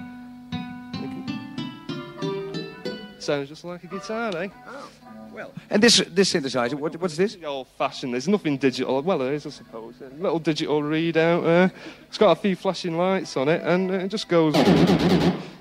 Sounds 3.20 3.49
just 3.49 3.63
like 3.63 3.84
a 3.84 3.88
guitar, 3.88 4.36
eh? 4.38 4.47
Oh, 4.68 4.89
Well, 5.34 5.51
and 5.70 5.82
this 5.82 5.97
this 6.09 6.34
synthesizer, 6.34 6.76
what, 6.76 6.95
what's 6.97 7.18
this? 7.18 7.38
Old 7.43 7.68
fashioned. 7.78 8.13
There's 8.13 8.28
nothing 8.28 8.57
digital. 8.57 9.01
Well, 9.01 9.18
there 9.18 9.34
is, 9.34 9.45
I 9.45 9.49
suppose. 9.49 9.95
A 10.01 10.09
little 10.22 10.39
digital 10.39 10.82
readout 10.82 11.43
there. 11.43 11.72
It's 12.07 12.18
got 12.18 12.38
a 12.38 12.39
few 12.41 12.55
flashing 12.55 12.97
lights 12.97 13.36
on 13.38 13.49
it, 13.49 13.61
and 13.63 13.89
it 13.91 14.09
just 14.09 14.28
goes 14.30 14.55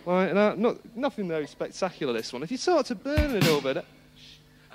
like 0.07 0.33
that. 0.35 0.59
Not, 0.59 0.97
nothing 0.97 1.29
very 1.29 1.47
spectacular. 1.47 2.13
This 2.13 2.33
one. 2.33 2.43
If 2.43 2.51
you 2.51 2.59
talk 2.59 2.87
to 2.87 2.95
Bernard 2.95 3.45
over 3.49 3.75
there, 3.75 3.85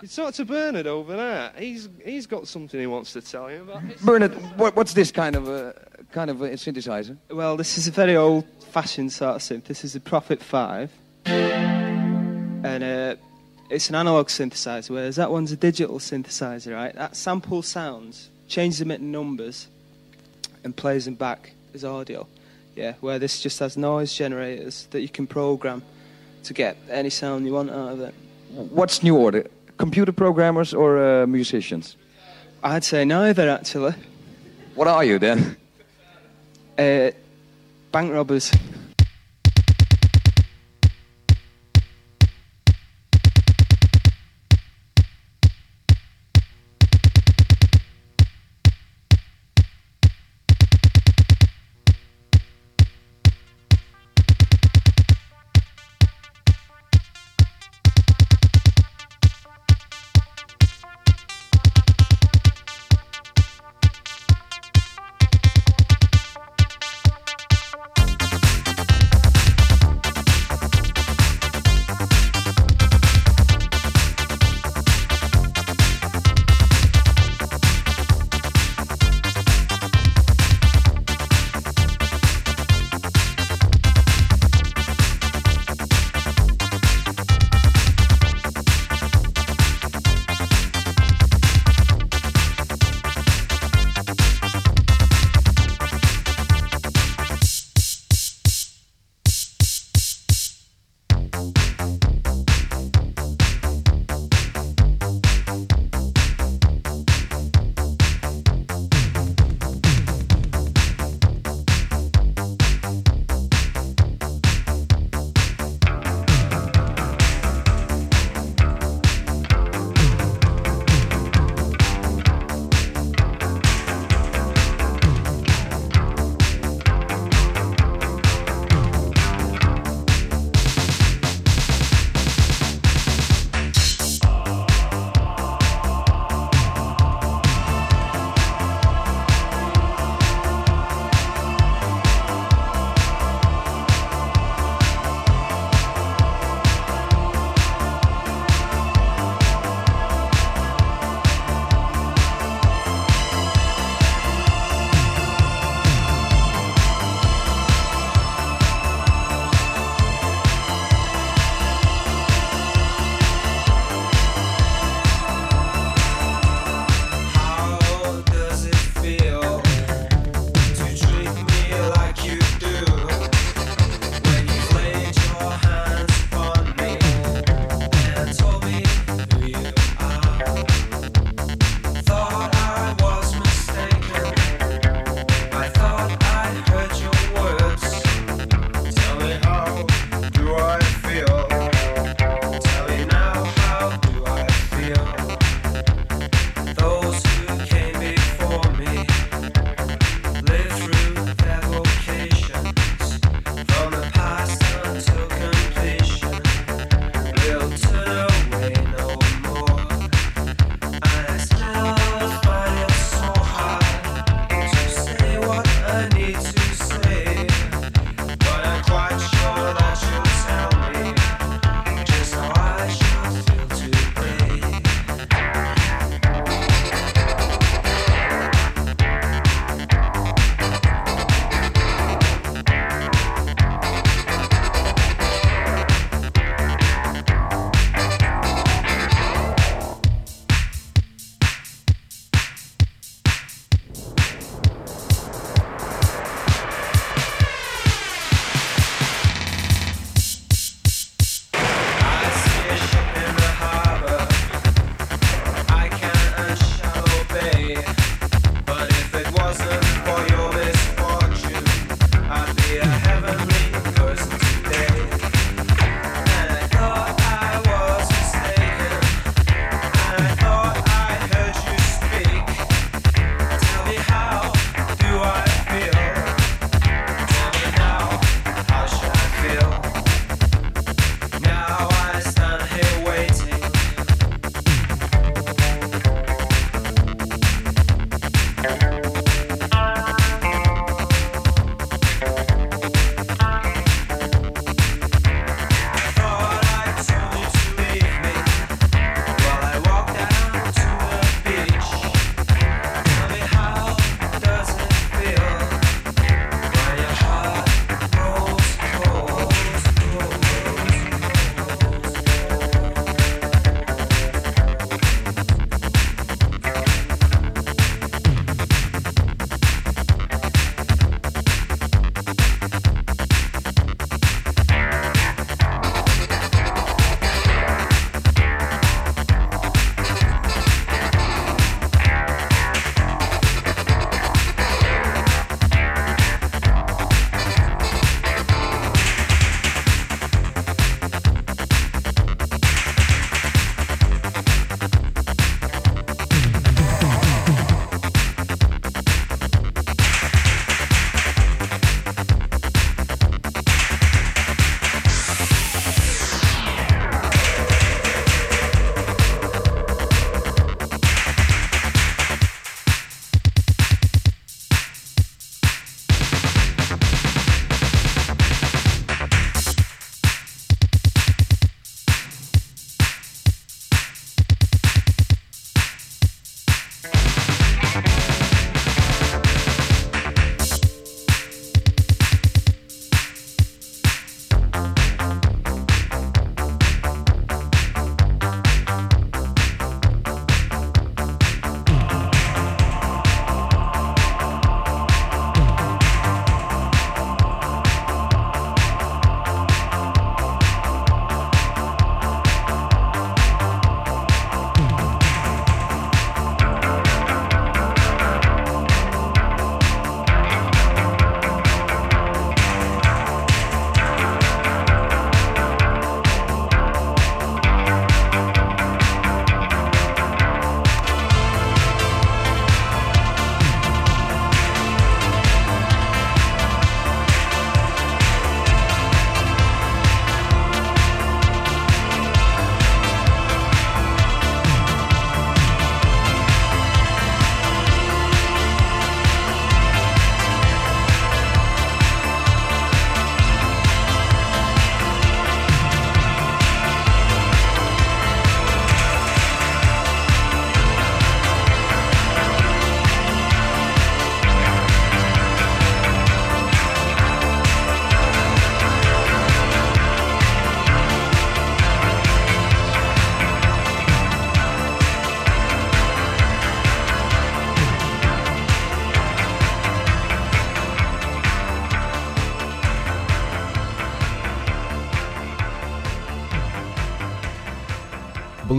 you 0.01 0.07
talk 0.07 0.33
to 0.35 0.45
Bernard 0.45 0.87
over 0.87 1.15
there. 1.15 1.51
He's 1.57 1.87
he's 2.03 2.25
got 2.25 2.47
something 2.47 2.79
he 2.79 2.87
wants 2.87 3.13
to 3.13 3.21
tell 3.21 3.51
you 3.51 3.61
about. 3.61 3.83
Bernard, 4.01 4.33
what, 4.57 4.75
what's 4.75 4.93
this 4.93 5.11
kind 5.11 5.35
of 5.35 5.47
a 5.47 5.75
kind 6.11 6.29
of 6.31 6.41
a 6.41 6.49
synthesizer? 6.49 7.15
Well, 7.29 7.55
this 7.57 7.77
is 7.77 7.87
a 7.87 7.91
very 7.91 8.15
old-fashioned 8.15 9.11
sort 9.13 9.35
of 9.35 9.41
synth. 9.41 9.65
This 9.65 9.83
is 9.83 9.95
a 9.95 9.99
Prophet 9.99 10.41
5. 10.41 10.91
And 12.63 12.83
uh, 12.83 13.15
it's 13.69 13.89
an 13.89 13.95
analog 13.95 14.27
synthesizer, 14.27 14.91
whereas 14.91 15.15
that 15.15 15.31
one's 15.31 15.51
a 15.51 15.55
digital 15.55 15.99
synthesizer, 15.99 16.75
right? 16.75 16.93
That 16.93 17.15
samples 17.15 17.67
sounds, 17.67 18.29
changes 18.47 18.79
them 18.79 18.91
into 18.91 19.05
numbers, 19.05 19.67
and 20.63 20.75
plays 20.75 21.05
them 21.05 21.15
back 21.15 21.53
as 21.73 21.83
audio. 21.83 22.27
Yeah, 22.75 22.93
where 23.01 23.19
this 23.19 23.41
just 23.41 23.59
has 23.59 23.77
noise 23.77 24.13
generators 24.13 24.87
that 24.91 25.01
you 25.01 25.09
can 25.09 25.27
program 25.27 25.81
to 26.43 26.53
get 26.53 26.77
any 26.89 27.09
sound 27.09 27.45
you 27.45 27.53
want 27.53 27.69
out 27.69 27.93
of 27.93 27.99
it. 28.01 28.13
What's 28.51 29.03
new 29.03 29.15
order? 29.15 29.47
Computer 29.77 30.11
programmers 30.11 30.73
or 30.73 31.23
uh, 31.23 31.27
musicians? 31.27 31.97
I'd 32.63 32.83
say 32.83 33.05
neither, 33.05 33.49
actually. 33.49 33.93
What 34.75 34.87
are 34.87 35.03
you 35.03 35.19
then? 35.19 35.57
Uh, 36.77 37.11
bank 37.91 38.13
robbers. 38.13 38.51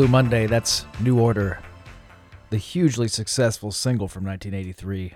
Blue 0.03 0.09
Monday, 0.09 0.49
that's 0.49 0.85
New 0.99 1.21
Order, 1.21 1.61
the 2.51 2.57
hugely 2.57 3.07
successful 3.07 3.71
single 3.71 4.09
from 4.09 4.25
1983. 4.25 5.15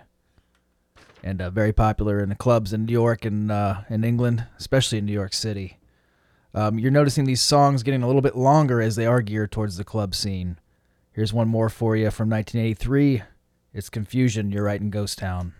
And 1.24 1.42
uh, 1.42 1.50
very 1.50 1.72
popular 1.72 2.20
in 2.20 2.28
the 2.28 2.36
clubs 2.36 2.72
in 2.72 2.84
New 2.84 2.92
York 2.92 3.24
and 3.24 3.50
uh, 3.50 3.80
in 3.90 4.04
England, 4.04 4.46
especially 4.60 4.98
in 4.98 5.06
New 5.06 5.12
York 5.12 5.32
City. 5.32 5.78
Um, 6.54 6.78
you're 6.78 6.92
noticing 6.92 7.24
these 7.24 7.42
songs 7.42 7.82
getting 7.82 8.04
a 8.04 8.06
little 8.06 8.22
bit 8.22 8.36
longer 8.36 8.80
as 8.80 8.94
they 8.94 9.06
are 9.06 9.22
geared 9.22 9.50
towards 9.50 9.76
the 9.76 9.82
club 9.82 10.14
scene. 10.14 10.56
Here's 11.10 11.32
one 11.32 11.48
more 11.48 11.68
for 11.68 11.96
you 11.96 12.12
from 12.12 12.30
1983. 12.30 13.24
It's 13.74 13.88
Confusion, 13.88 14.52
You're 14.52 14.62
Right 14.62 14.80
in 14.80 14.90
Ghost 14.90 15.18
Town. 15.18 15.54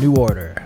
New 0.00 0.16
Order. 0.16 0.64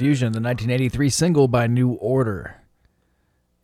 Confusion, 0.00 0.32
the 0.32 0.40
1983 0.40 1.10
single 1.10 1.46
by 1.46 1.66
New 1.66 1.90
Order. 1.90 2.56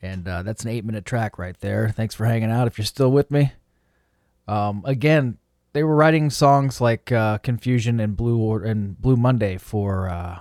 And 0.02 0.28
uh, 0.28 0.42
that's 0.42 0.64
an 0.64 0.68
eight 0.68 0.84
minute 0.84 1.06
track 1.06 1.38
right 1.38 1.58
there. 1.60 1.88
Thanks 1.88 2.14
for 2.14 2.26
hanging 2.26 2.50
out 2.50 2.66
if 2.66 2.76
you're 2.76 2.84
still 2.84 3.10
with 3.10 3.30
me. 3.30 3.52
Um, 4.46 4.82
again, 4.84 5.38
they 5.72 5.82
were 5.82 5.96
writing 5.96 6.28
songs 6.28 6.78
like 6.78 7.10
uh, 7.10 7.38
Confusion 7.38 8.00
and 8.00 8.14
Blue 8.18 8.36
or- 8.38 8.62
and 8.64 9.00
Blue 9.00 9.16
Monday 9.16 9.56
for 9.56 10.10
uh, 10.10 10.40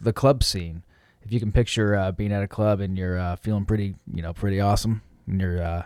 the 0.00 0.14
club 0.14 0.42
scene. 0.42 0.82
If 1.20 1.30
you 1.30 1.40
can 1.40 1.52
picture 1.52 1.94
uh, 1.94 2.12
being 2.12 2.32
at 2.32 2.42
a 2.42 2.48
club 2.48 2.80
and 2.80 2.96
you're 2.96 3.18
uh, 3.18 3.36
feeling 3.36 3.66
pretty, 3.66 3.96
you 4.14 4.22
know, 4.22 4.32
pretty 4.32 4.62
awesome, 4.62 5.02
and 5.26 5.38
you're 5.38 5.62
uh, 5.62 5.82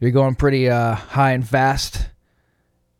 you're 0.00 0.10
going 0.10 0.34
pretty 0.34 0.66
high 0.66 1.30
and 1.30 1.46
fast, 1.46 2.08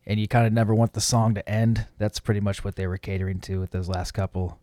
and 0.05 0.17
you 0.17 0.29
kind 0.29 0.47
of 0.47 0.53
never 0.53 0.73
want 0.73 0.93
the 0.93 1.01
song 1.01 1.33
to 1.33 1.49
end. 1.49 1.87
That's 1.97 2.21
pretty 2.21 2.39
much 2.39 2.63
what 2.63 2.77
they 2.77 2.87
were 2.87 2.97
catering 2.97 3.41
to 3.41 3.59
with 3.59 3.71
those 3.71 3.89
last 3.89 4.11
couple. 4.11 4.57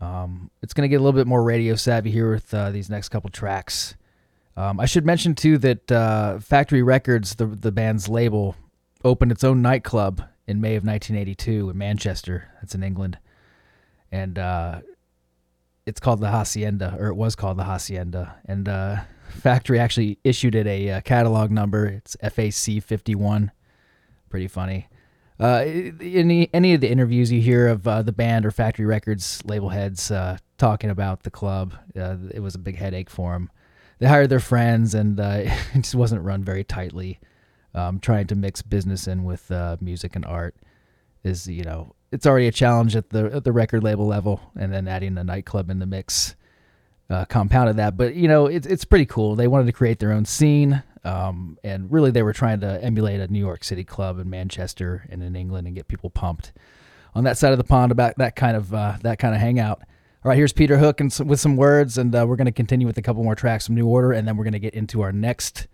Um, 0.00 0.50
it's 0.62 0.72
going 0.74 0.82
to 0.82 0.88
get 0.88 1.00
a 1.00 1.02
little 1.04 1.18
bit 1.18 1.26
more 1.26 1.42
radio 1.42 1.74
savvy 1.74 2.10
here 2.10 2.30
with 2.30 2.52
uh, 2.54 2.70
these 2.70 2.88
next 2.88 3.08
couple 3.08 3.30
tracks. 3.30 3.94
Um, 4.56 4.80
I 4.80 4.86
should 4.86 5.06
mention 5.06 5.34
too 5.34 5.58
that 5.58 5.90
uh, 5.92 6.40
Factory 6.40 6.82
Records, 6.82 7.36
the 7.36 7.46
the 7.46 7.72
band's 7.72 8.08
label, 8.08 8.56
opened 9.04 9.32
its 9.32 9.44
own 9.44 9.62
nightclub 9.62 10.22
in 10.46 10.60
May 10.60 10.74
of 10.74 10.84
1982 10.84 11.70
in 11.70 11.78
Manchester. 11.78 12.48
That's 12.60 12.74
in 12.74 12.82
England, 12.82 13.18
and 14.10 14.38
uh, 14.38 14.80
it's 15.86 16.00
called 16.00 16.20
the 16.20 16.30
Hacienda, 16.30 16.96
or 16.98 17.06
it 17.06 17.14
was 17.14 17.36
called 17.36 17.56
the 17.56 17.64
Hacienda. 17.64 18.36
And 18.46 18.68
uh, 18.68 18.96
Factory 19.28 19.78
actually 19.78 20.18
issued 20.24 20.54
it 20.54 20.66
a, 20.66 20.90
uh 20.90 21.00
catalog 21.02 21.50
number. 21.50 21.86
It's 21.86 22.16
FAC 22.20 22.82
51. 22.82 23.52
Pretty 24.28 24.48
funny. 24.48 24.88
Uh, 25.40 25.62
any 26.00 26.50
any 26.52 26.74
of 26.74 26.80
the 26.80 26.90
interviews 26.90 27.30
you 27.30 27.40
hear 27.40 27.68
of 27.68 27.86
uh, 27.86 28.02
the 28.02 28.12
band 28.12 28.44
or 28.44 28.50
Factory 28.50 28.84
Records 28.84 29.40
label 29.44 29.68
heads 29.68 30.10
uh, 30.10 30.38
talking 30.56 30.90
about 30.90 31.22
the 31.22 31.30
club, 31.30 31.74
uh, 31.96 32.16
it 32.32 32.40
was 32.40 32.56
a 32.56 32.58
big 32.58 32.76
headache 32.76 33.08
for 33.08 33.32
them. 33.32 33.50
They 34.00 34.06
hired 34.06 34.30
their 34.30 34.40
friends, 34.40 34.94
and 34.94 35.18
uh, 35.20 35.42
it 35.74 35.82
just 35.82 35.94
wasn't 35.94 36.22
run 36.22 36.42
very 36.42 36.64
tightly. 36.64 37.20
Um, 37.74 38.00
trying 38.00 38.26
to 38.28 38.34
mix 38.34 38.62
business 38.62 39.06
in 39.06 39.24
with 39.24 39.50
uh, 39.52 39.76
music 39.80 40.16
and 40.16 40.24
art 40.24 40.56
is, 41.22 41.46
you 41.46 41.62
know, 41.62 41.94
it's 42.10 42.26
already 42.26 42.48
a 42.48 42.52
challenge 42.52 42.96
at 42.96 43.10
the 43.10 43.26
at 43.26 43.44
the 43.44 43.52
record 43.52 43.84
label 43.84 44.06
level, 44.06 44.40
and 44.58 44.72
then 44.72 44.88
adding 44.88 45.16
a 45.18 45.22
nightclub 45.22 45.70
in 45.70 45.78
the 45.78 45.86
mix 45.86 46.34
compounded 47.28 47.76
that. 47.76 47.96
But 47.96 48.14
you 48.16 48.26
know, 48.26 48.46
it's 48.46 48.66
it's 48.66 48.84
pretty 48.84 49.06
cool. 49.06 49.36
They 49.36 49.46
wanted 49.46 49.66
to 49.66 49.72
create 49.72 50.00
their 50.00 50.10
own 50.10 50.24
scene, 50.24 50.82
um, 51.08 51.58
and 51.64 51.90
really 51.90 52.10
they 52.10 52.22
were 52.22 52.32
trying 52.32 52.60
to 52.60 52.82
emulate 52.84 53.20
a 53.20 53.28
New 53.28 53.38
York 53.38 53.64
City 53.64 53.84
club 53.84 54.18
in 54.18 54.28
Manchester 54.28 55.06
and 55.08 55.22
in 55.22 55.34
England 55.34 55.66
and 55.66 55.74
get 55.74 55.88
people 55.88 56.10
pumped 56.10 56.52
on 57.14 57.24
that 57.24 57.38
side 57.38 57.52
of 57.52 57.58
the 57.58 57.64
pond 57.64 57.90
about 57.90 58.18
that 58.18 58.36
kind 58.36 58.56
of 58.56 58.74
uh, 58.74 58.96
that 59.02 59.18
kind 59.18 59.34
of 59.34 59.40
hangout. 59.40 59.80
All 60.24 60.30
right, 60.30 60.36
here's 60.36 60.52
Peter 60.52 60.78
Hook 60.78 61.00
and 61.00 61.12
some, 61.12 61.28
with 61.28 61.40
some 61.40 61.56
words, 61.56 61.96
and 61.96 62.14
uh, 62.14 62.26
we're 62.28 62.36
going 62.36 62.46
to 62.46 62.52
continue 62.52 62.86
with 62.86 62.98
a 62.98 63.02
couple 63.02 63.22
more 63.22 63.36
tracks 63.36 63.66
from 63.66 63.76
New 63.76 63.86
Order, 63.86 64.12
and 64.12 64.26
then 64.26 64.36
we're 64.36 64.44
going 64.44 64.52
to 64.52 64.58
get 64.58 64.74
into 64.74 65.00
our 65.00 65.12
next 65.12 65.68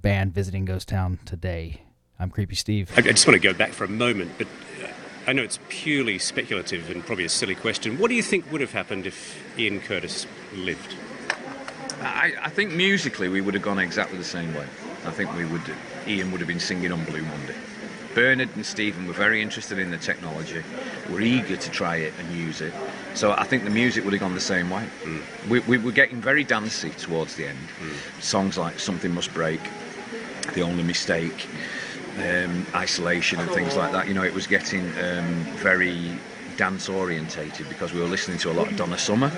band 0.00 0.34
visiting 0.34 0.64
Ghost 0.64 0.88
Town 0.88 1.20
today. 1.24 1.82
I'm 2.18 2.28
Creepy 2.28 2.56
Steve. 2.56 2.90
I 2.96 3.00
just 3.02 3.26
want 3.26 3.40
to 3.40 3.48
go 3.48 3.54
back 3.54 3.70
for 3.70 3.84
a 3.84 3.88
moment, 3.88 4.32
but 4.36 4.48
uh, 4.82 4.88
I 5.26 5.32
know 5.32 5.42
it's 5.42 5.60
purely 5.68 6.18
speculative 6.18 6.90
and 6.90 7.06
probably 7.06 7.24
a 7.24 7.28
silly 7.28 7.54
question. 7.54 7.98
What 7.98 8.08
do 8.08 8.14
you 8.16 8.22
think 8.22 8.50
would 8.52 8.60
have 8.60 8.72
happened 8.72 9.06
if 9.06 9.40
Ian 9.56 9.80
Curtis 9.80 10.26
lived? 10.54 10.96
I, 12.00 12.34
I 12.42 12.48
think 12.50 12.72
musically 12.72 13.28
we 13.28 13.40
would 13.40 13.54
have 13.54 13.62
gone 13.62 13.78
exactly 13.78 14.18
the 14.18 14.24
same 14.24 14.54
way. 14.54 14.66
I 15.04 15.10
think 15.10 15.34
we 15.34 15.44
would. 15.44 15.62
Ian 16.06 16.32
would 16.32 16.40
have 16.40 16.48
been 16.48 16.60
singing 16.60 16.92
on 16.92 17.04
Blue 17.04 17.22
Monday. 17.22 17.54
Bernard 18.14 18.50
and 18.56 18.66
Stephen 18.66 19.06
were 19.06 19.12
very 19.14 19.40
interested 19.40 19.78
in 19.78 19.90
the 19.90 19.96
technology, 19.96 20.62
were 21.10 21.20
eager 21.20 21.56
to 21.56 21.70
try 21.70 21.96
it 21.96 22.12
and 22.18 22.30
use 22.36 22.60
it. 22.60 22.74
So 23.14 23.32
I 23.32 23.44
think 23.44 23.64
the 23.64 23.70
music 23.70 24.04
would 24.04 24.12
have 24.12 24.20
gone 24.20 24.34
the 24.34 24.40
same 24.40 24.68
way. 24.68 24.86
We, 25.48 25.60
we 25.60 25.78
were 25.78 25.92
getting 25.92 26.20
very 26.20 26.44
dancey 26.44 26.90
towards 26.90 27.36
the 27.36 27.46
end. 27.46 27.58
Songs 28.20 28.58
like 28.58 28.78
Something 28.78 29.14
Must 29.14 29.32
Break, 29.32 29.60
The 30.54 30.62
Only 30.62 30.82
Mistake, 30.82 31.48
um, 32.18 32.66
Isolation, 32.74 33.40
and 33.40 33.50
things 33.50 33.76
like 33.76 33.92
that. 33.92 34.08
You 34.08 34.14
know, 34.14 34.24
it 34.24 34.34
was 34.34 34.46
getting 34.46 34.84
um, 34.98 35.44
very 35.56 36.12
dance 36.62 36.88
orientated 36.88 37.68
because 37.68 37.92
we 37.92 37.98
were 37.98 38.06
listening 38.06 38.38
to 38.38 38.48
a 38.48 38.54
lot 38.54 38.70
of 38.70 38.76
Donna 38.76 38.96
Summer. 38.96 39.32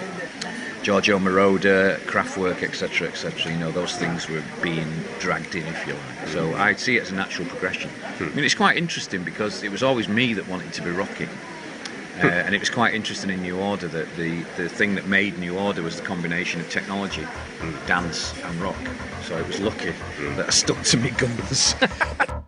Giorgio 0.83 1.19
Moroder, 1.19 1.97
Kraftwerk, 2.01 2.63
etc., 2.63 3.09
etc. 3.09 3.51
You 3.51 3.59
know, 3.59 3.71
those 3.71 3.97
things 3.97 4.29
were 4.29 4.43
being 4.63 4.87
dragged 5.21 5.55
in, 5.55 5.67
if 5.67 5.87
you 5.87 5.95
like. 5.95 6.29
So 6.29 6.51
mm. 6.51 6.59
I'd 6.59 6.79
see 6.79 6.99
it 6.99 7.05
as 7.05 7.13
a 7.13 7.15
natural 7.15 7.49
progression. 7.49 7.89
Hmm. 8.19 8.25
I 8.25 8.29
mean, 8.35 8.45
it's 8.45 8.55
quite 8.55 8.77
interesting 8.77 9.25
because 9.25 9.63
it 9.63 9.73
was 9.73 9.83
always 9.83 10.07
me 10.07 10.35
that 10.35 10.47
wanted 10.49 10.75
to 10.75 10.83
be 10.83 10.91
rocking. 10.91 11.29
Hmm. 11.29 12.27
Uh, 12.27 12.45
and 12.45 12.55
it 12.55 12.61
was 12.61 12.69
quite 12.69 12.93
interesting 12.93 13.31
in 13.31 13.41
New 13.41 13.59
Order 13.59 13.89
that 13.89 14.15
the, 14.17 14.43
the 14.59 14.69
thing 14.69 14.95
that 14.97 15.07
made 15.07 15.39
New 15.39 15.57
Order 15.59 15.81
was 15.83 15.97
the 15.97 16.03
combination 16.03 16.61
of 16.61 16.69
technology, 16.69 17.23
hmm. 17.23 17.87
dance, 17.87 18.39
and 18.45 18.55
rock. 18.61 18.77
So 19.23 19.39
it 19.39 19.47
was 19.47 19.61
lucky 19.61 19.95
that 20.37 20.49
I 20.49 20.51
stuck 20.51 20.83
to 20.83 20.99
my 20.99 21.09
guns. 21.09 21.75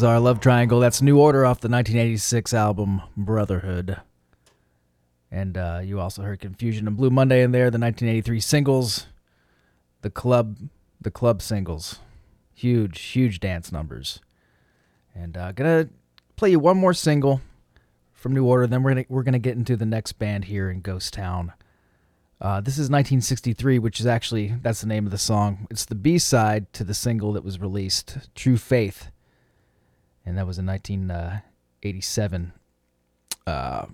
Bizarre 0.00 0.18
Love 0.18 0.40
Triangle. 0.40 0.80
That's 0.80 1.02
New 1.02 1.18
Order 1.18 1.44
off 1.44 1.60
the 1.60 1.68
1986 1.68 2.54
album 2.54 3.02
Brotherhood. 3.18 4.00
And 5.30 5.58
uh, 5.58 5.82
you 5.84 6.00
also 6.00 6.22
heard 6.22 6.40
Confusion 6.40 6.86
and 6.86 6.96
Blue 6.96 7.10
Monday 7.10 7.42
in 7.42 7.52
there, 7.52 7.64
the 7.64 7.78
1983 7.78 8.40
singles, 8.40 9.08
the 10.00 10.08
club, 10.08 10.56
the 10.98 11.10
club 11.10 11.42
singles, 11.42 11.98
huge, 12.54 12.98
huge 12.98 13.40
dance 13.40 13.70
numbers. 13.70 14.20
And 15.14 15.36
uh, 15.36 15.52
gonna 15.52 15.90
play 16.34 16.48
you 16.48 16.58
one 16.58 16.78
more 16.78 16.94
single 16.94 17.42
from 18.14 18.32
New 18.32 18.46
Order, 18.46 18.68
then 18.68 18.82
we're 18.82 18.92
gonna 18.92 19.06
we're 19.10 19.22
gonna 19.22 19.38
get 19.38 19.58
into 19.58 19.76
the 19.76 19.84
next 19.84 20.12
band 20.12 20.46
here 20.46 20.70
in 20.70 20.80
Ghost 20.80 21.12
Town. 21.12 21.52
Uh, 22.40 22.62
this 22.62 22.76
is 22.76 22.88
1963, 22.88 23.78
which 23.78 24.00
is 24.00 24.06
actually 24.06 24.54
that's 24.62 24.80
the 24.80 24.86
name 24.86 25.04
of 25.04 25.12
the 25.12 25.18
song. 25.18 25.66
It's 25.70 25.84
the 25.84 25.94
B 25.94 26.18
side 26.18 26.72
to 26.72 26.84
the 26.84 26.94
single 26.94 27.34
that 27.34 27.44
was 27.44 27.60
released, 27.60 28.30
True 28.34 28.56
Faith 28.56 29.10
and 30.24 30.38
that 30.38 30.46
was 30.46 30.58
in 30.58 30.66
1987. 30.66 32.52
Uh, 33.46 33.86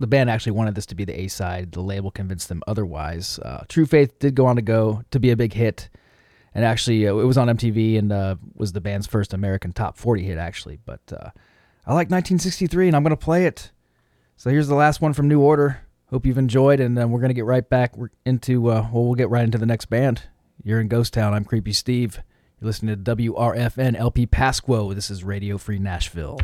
the 0.00 0.06
band 0.06 0.28
actually 0.28 0.52
wanted 0.52 0.74
this 0.74 0.86
to 0.86 0.94
be 0.94 1.04
the 1.04 1.18
A 1.20 1.28
side. 1.28 1.72
The 1.72 1.80
label 1.80 2.10
convinced 2.10 2.48
them 2.48 2.62
otherwise. 2.66 3.38
Uh, 3.38 3.64
True 3.68 3.86
Faith 3.86 4.18
did 4.18 4.34
go 4.34 4.46
on 4.46 4.56
to 4.56 4.62
go 4.62 5.02
to 5.10 5.20
be 5.20 5.30
a 5.30 5.36
big 5.36 5.52
hit, 5.52 5.88
and 6.54 6.64
actually 6.64 7.06
uh, 7.06 7.16
it 7.16 7.24
was 7.24 7.38
on 7.38 7.48
MTV 7.48 7.98
and 7.98 8.12
uh, 8.12 8.36
was 8.54 8.72
the 8.72 8.80
band's 8.80 9.06
first 9.06 9.32
American 9.32 9.72
top 9.72 9.96
40 9.96 10.24
hit 10.24 10.38
actually. 10.38 10.78
But 10.84 11.00
uh, 11.12 11.30
I 11.86 11.94
like 11.94 12.10
1963, 12.10 12.88
and 12.88 12.96
I'm 12.96 13.02
gonna 13.02 13.16
play 13.16 13.46
it. 13.46 13.70
So 14.36 14.50
here's 14.50 14.68
the 14.68 14.74
last 14.74 15.00
one 15.00 15.12
from 15.12 15.28
New 15.28 15.40
Order. 15.40 15.80
Hope 16.10 16.26
you've 16.26 16.38
enjoyed, 16.38 16.80
and 16.80 16.98
then 16.98 17.10
we're 17.10 17.20
gonna 17.20 17.34
get 17.34 17.44
right 17.44 17.68
back 17.68 17.94
into 18.26 18.70
uh, 18.70 18.88
well, 18.92 19.04
we'll 19.04 19.14
get 19.14 19.30
right 19.30 19.44
into 19.44 19.58
the 19.58 19.66
next 19.66 19.86
band. 19.86 20.24
You're 20.62 20.80
in 20.80 20.88
Ghost 20.88 21.14
Town. 21.14 21.34
I'm 21.34 21.44
Creepy 21.44 21.72
Steve. 21.72 22.20
You're 22.60 22.66
listening 22.66 23.02
to 23.04 23.16
WRFN 23.16 23.96
LP 23.96 24.26
Pasquo. 24.26 24.94
This 24.94 25.10
is 25.10 25.24
Radio 25.24 25.58
Free 25.58 25.78
Nashville. 25.78 26.38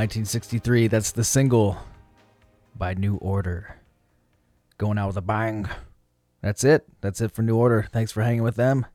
1963. 0.00 0.86
That's 0.86 1.12
the 1.12 1.22
single 1.22 1.76
by 2.74 2.94
New 2.94 3.16
Order. 3.16 3.76
Going 4.78 4.96
out 4.96 5.08
with 5.08 5.18
a 5.18 5.20
bang. 5.20 5.68
That's 6.40 6.64
it. 6.64 6.86
That's 7.02 7.20
it 7.20 7.32
for 7.32 7.42
New 7.42 7.54
Order. 7.56 7.86
Thanks 7.92 8.10
for 8.10 8.22
hanging 8.22 8.42
with 8.42 8.56
them. 8.56 8.86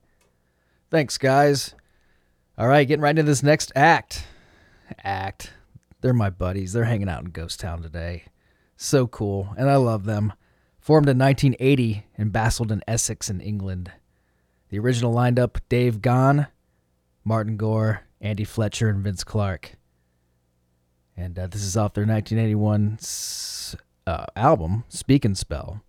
Thanks, 0.89 1.20
guys. 1.20 1.76
All 2.58 2.68
right, 2.68 2.88
getting 2.88 3.03
right 3.03 3.12
into 3.12 3.22
this 3.22 3.43
next 3.43 3.72
act. 3.76 4.26
Act. 5.03 5.53
They're 6.01 6.12
my 6.12 6.32
buddies. 6.32 6.74
They're 6.74 6.86
hanging 6.86 7.08
out 7.08 7.22
in 7.22 7.30
Ghost 7.30 7.60
Town 7.60 7.84
today. 7.84 8.24
So 8.76 9.06
cool, 9.06 9.53
and 9.60 9.70
I 9.70 9.76
love 9.76 10.06
them. 10.06 10.34
Formed 10.80 11.08
in 11.08 11.20
1980 11.20 12.03
in 12.18 12.30
Basildon, 12.30 12.82
Essex, 12.88 13.30
in 13.30 13.41
England. 13.41 13.91
The 14.70 14.80
original 14.80 15.14
lined 15.14 15.38
up 15.38 15.60
Dave 15.70 16.01
Gahan, 16.01 16.47
Martin 17.24 17.58
Gore, 17.58 18.01
Andy 18.20 18.43
Fletcher, 18.43 18.89
and 18.89 19.03
Vince 19.03 19.24
Clarke. 19.24 19.74
And 21.18 21.38
uh, 21.39 21.47
this 21.47 21.63
is 21.63 21.78
off 21.78 21.93
their 21.93 22.05
1981 22.05 22.97
s- 22.99 23.76
uh, 24.05 24.26
album, 24.36 24.84
Speak 24.89 25.24
and 25.26 25.38
Spell. 25.38 25.82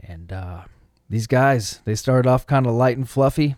And 0.00 0.32
uh, 0.32 0.62
these 1.08 1.26
guys, 1.26 1.80
they 1.84 1.94
started 1.94 2.28
off 2.28 2.46
kind 2.46 2.66
of 2.66 2.74
light 2.74 2.96
and 2.96 3.08
fluffy. 3.08 3.56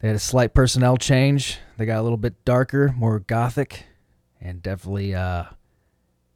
They 0.00 0.08
had 0.08 0.16
a 0.16 0.20
slight 0.20 0.54
personnel 0.54 0.96
change. 0.96 1.58
They 1.76 1.86
got 1.86 1.98
a 1.98 2.02
little 2.02 2.18
bit 2.18 2.44
darker, 2.44 2.94
more 2.96 3.18
gothic, 3.18 3.86
and 4.40 4.62
definitely 4.62 5.14
uh, 5.14 5.44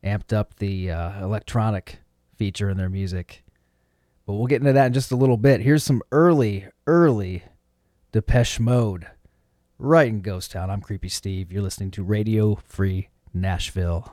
amped 0.02 0.32
up 0.32 0.56
the 0.56 0.90
uh, 0.90 1.22
electronic 1.24 1.98
feature 2.36 2.68
in 2.70 2.76
their 2.76 2.88
music. 2.88 3.44
But 4.26 4.34
we'll 4.34 4.46
get 4.46 4.60
into 4.62 4.72
that 4.72 4.86
in 4.86 4.92
just 4.92 5.12
a 5.12 5.16
little 5.16 5.36
bit. 5.36 5.60
Here's 5.60 5.84
some 5.84 6.02
early, 6.10 6.66
early 6.88 7.44
Depeche 8.10 8.58
Mode 8.58 9.06
right 9.82 10.06
in 10.06 10.20
Ghost 10.20 10.52
Town. 10.52 10.70
I'm 10.70 10.80
Creepy 10.80 11.08
Steve. 11.08 11.50
You're 11.50 11.62
listening 11.62 11.90
to 11.92 12.04
Radio 12.04 12.54
Free 12.54 13.08
Nashville. 13.34 14.12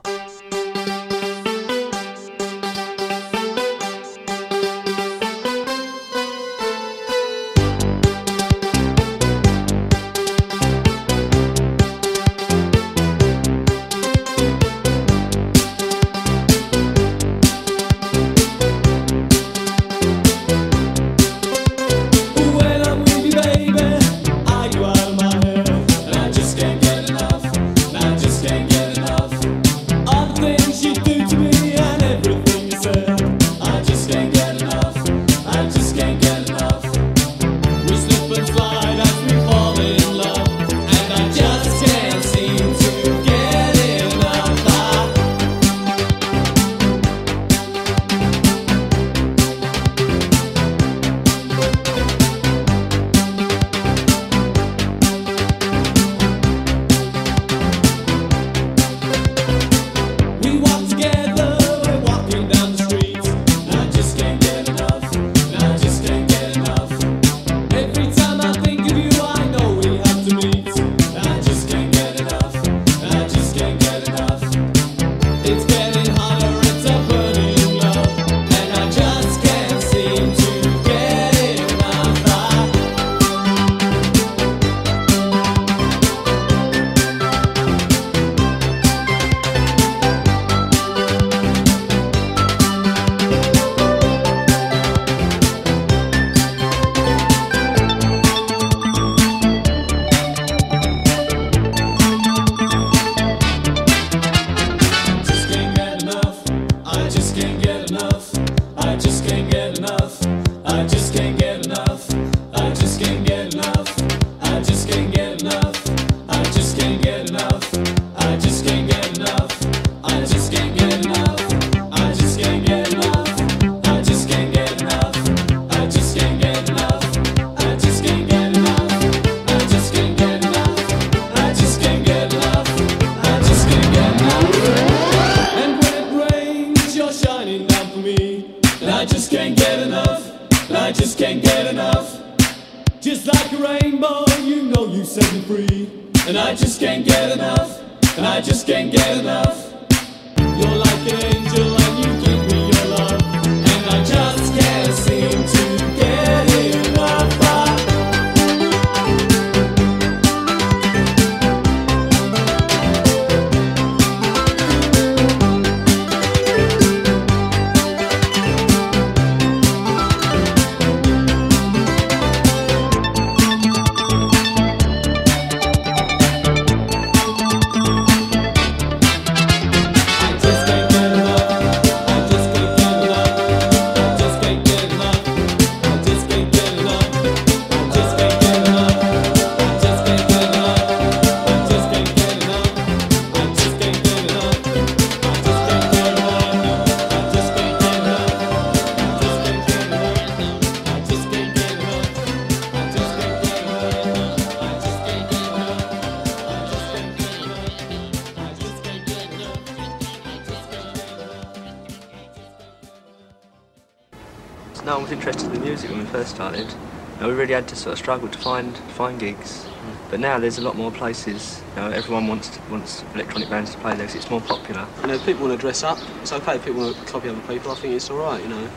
Really 217.50 217.60
had 217.62 217.68
to 217.68 217.76
sort 217.76 217.92
of 217.92 217.98
struggle 217.98 218.28
to 218.28 218.38
find 218.38 218.78
find 218.88 219.18
gigs. 219.18 219.66
But 220.08 220.20
now 220.20 220.38
there's 220.38 220.58
a 220.58 220.62
lot 220.62 220.76
more 220.76 220.92
places. 220.92 221.62
You 221.76 221.82
know, 221.82 221.90
everyone 221.90 222.26
wants 222.28 222.60
wants 222.68 223.04
electronic 223.14 223.48
bands 223.48 223.70
to 223.72 223.78
play 223.78 223.94
there 223.94 224.06
'cause 224.06 224.14
it's 224.16 224.30
more 224.30 224.40
popular. 224.40 224.88
You 225.02 225.08
know, 225.08 225.18
people 225.18 225.42
want 225.46 225.52
to 225.52 225.56
dress 225.66 225.82
up. 225.82 225.98
It's 226.22 226.32
okay 226.32 226.56
if 226.56 226.64
people 226.64 226.80
want 226.82 226.96
to 226.96 227.12
copy 227.12 227.28
other 227.28 227.40
people. 227.40 227.72
I 227.72 227.74
think 227.74 227.94
it's 227.94 228.10
all 228.10 228.18
right. 228.18 228.42
You 228.42 228.48
know, 228.48 228.70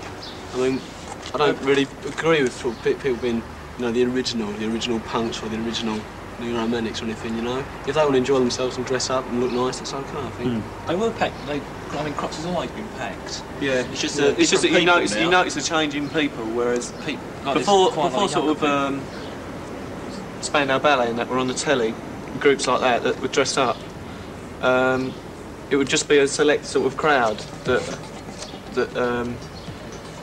I 0.54 0.58
mean, 0.58 0.82
I 1.34 1.38
don't 1.38 1.62
really 1.62 1.88
agree 2.06 2.42
with 2.44 2.54
sort 2.54 2.76
of 2.76 2.82
people 2.82 3.16
being, 3.18 3.44
you 3.78 3.82
know, 3.86 3.92
the 3.92 4.04
original, 4.06 4.54
the 4.54 4.66
original 4.72 5.00
punks 5.00 5.42
or 5.44 5.50
the 5.50 5.60
original 5.60 6.02
the 6.40 6.52
romantics 6.52 7.00
or 7.02 7.06
anything, 7.06 7.36
you 7.36 7.44
know. 7.44 7.64
If 7.86 7.94
they 7.94 8.02
want 8.02 8.14
to 8.14 8.18
enjoy 8.18 8.40
themselves 8.40 8.76
and 8.78 8.86
dress 8.88 9.08
up 9.12 9.30
and 9.30 9.40
look 9.40 9.52
nice, 9.52 9.78
that's 9.78 9.94
okay, 9.94 10.18
I 10.18 10.32
think. 10.32 10.50
Hmm. 10.52 10.62
They 10.88 10.96
were 10.96 11.12
packed. 11.12 11.46
They, 11.46 11.62
I 11.98 12.04
mean, 12.04 12.14
Crocs 12.14 12.38
has 12.38 12.46
always 12.46 12.72
been 12.72 12.88
packed. 12.90 13.44
Yeah, 13.62 13.86
It's 13.92 14.02
just 14.02 14.20
a 14.20 14.30
it's 14.40 14.50
just 14.50 14.62
that 14.64 14.70
you 14.70 14.80
different 14.80 14.80
people 14.80 14.96
notice 14.96 15.16
you 15.16 15.30
notice 15.30 15.56
a 15.58 15.62
change 15.62 15.96
in 15.96 16.10
people, 16.10 16.46
whereas 16.46 16.92
People- 17.06 17.24
like 17.46 17.54
before 17.56 17.92
quite 17.92 18.12
a 18.14 18.16
lot 18.16 18.24
before 18.24 18.30
sort 18.30 18.50
of 18.58 18.64
um, 18.64 19.02
Spandau 20.42 20.80
Ballet 20.80 21.10
and 21.10 21.20
that 21.20 21.28
were 21.30 21.38
on 21.38 21.48
the 21.48 21.54
telly, 21.54 21.94
groups 22.40 22.68
like 22.68 22.82
that 22.82 23.04
that 23.04 23.20
were 23.22 23.28
dressed 23.28 23.58
up. 23.58 23.78
Um, 24.62 25.14
it 25.70 25.76
would 25.76 25.88
just 25.90 26.08
be 26.08 26.18
a 26.20 26.28
select 26.28 26.66
sort 26.66 26.86
of 26.86 26.98
crowd 26.98 27.38
that 27.66 28.00
that 28.74 28.96
um, 28.98 29.36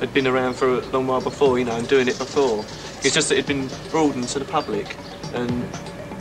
had 0.01 0.13
been 0.13 0.27
around 0.27 0.55
for 0.55 0.79
a 0.79 0.81
long 0.89 1.07
while 1.07 1.21
before, 1.21 1.59
you 1.59 1.65
know, 1.65 1.77
and 1.77 1.87
doing 1.89 2.09
it 2.09 2.19
before. 2.19 2.65
It's 3.03 3.15
just 3.15 3.29
that 3.29 3.37
it'd 3.37 3.47
been 3.47 3.69
broadened 3.91 4.29
to 4.29 4.39
the 4.39 4.45
public, 4.45 4.97
and 5.35 5.51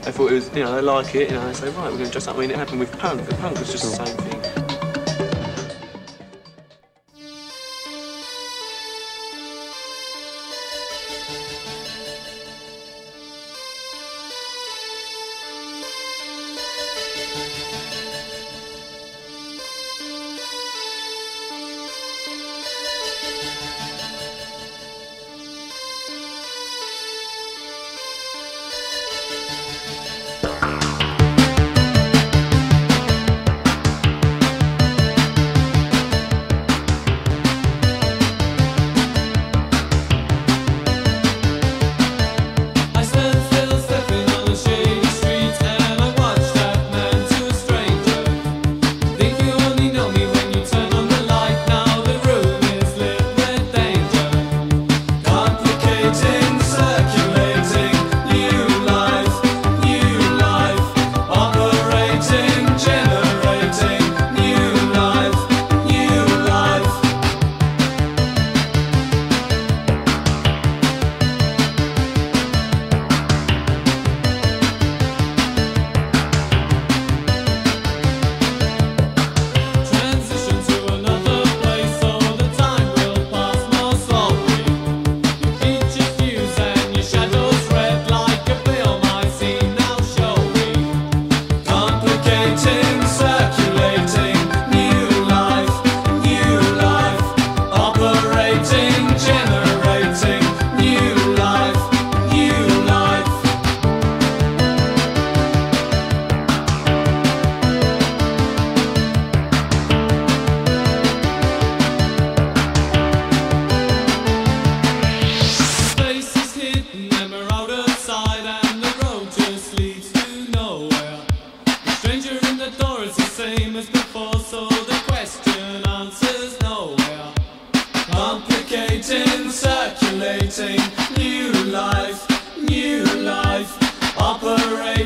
they 0.03 0.11
thought 0.11 0.31
it 0.31 0.35
was, 0.35 0.49
you 0.55 0.63
know, 0.63 0.75
they 0.75 0.81
like 0.81 1.13
it, 1.15 1.29
you 1.29 1.35
know, 1.35 1.45
they 1.47 1.53
say, 1.53 1.67
right, 1.69 1.91
we're 1.91 1.97
going 1.97 2.05
to 2.05 2.11
dress 2.11 2.27
up. 2.27 2.37
I 2.37 2.39
mean, 2.39 2.51
it 2.51 2.57
happened 2.57 2.79
with 2.79 2.97
punk. 2.99 3.25
The 3.25 3.35
punk 3.35 3.59
was 3.59 3.71
just 3.71 3.83
the 3.97 4.05
same 4.05 4.17
thing. 4.17 4.38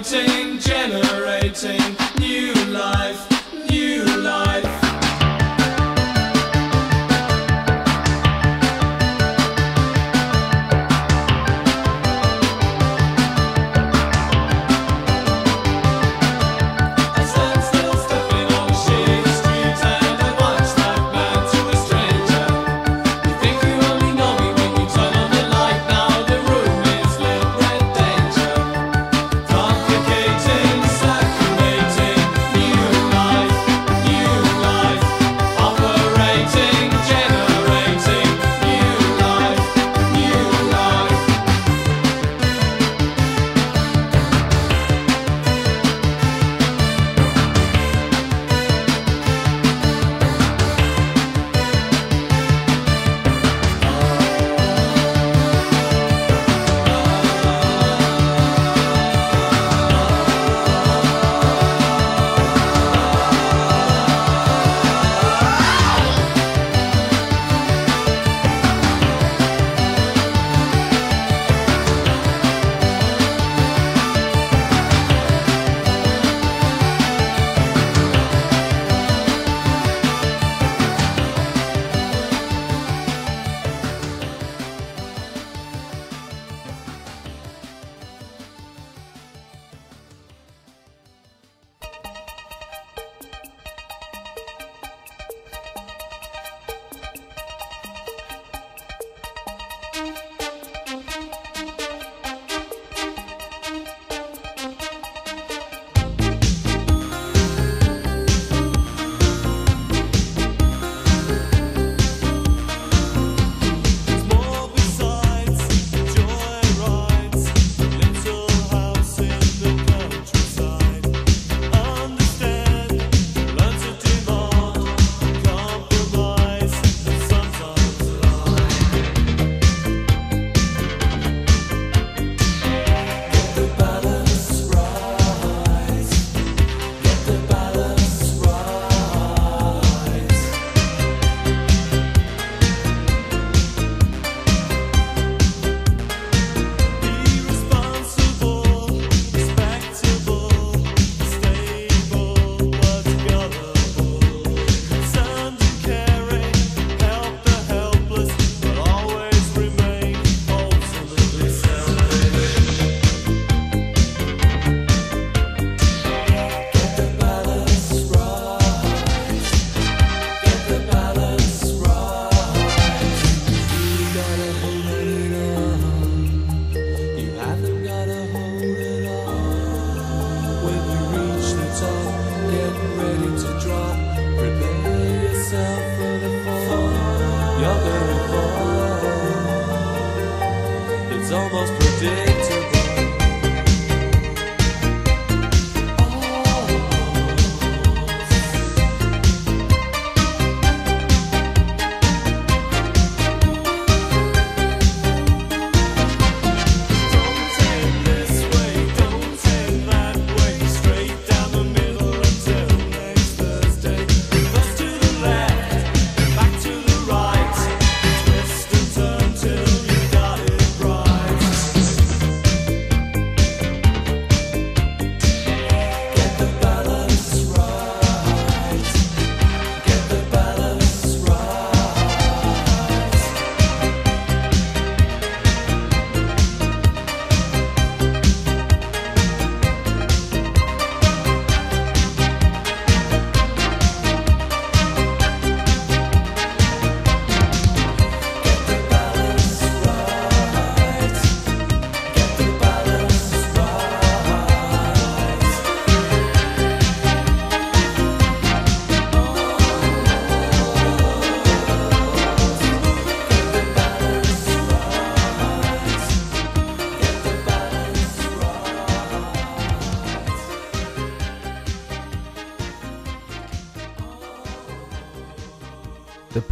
Operating, 0.04 0.60
generating, 0.60 1.96
new 2.20 2.54
life, 2.74 3.33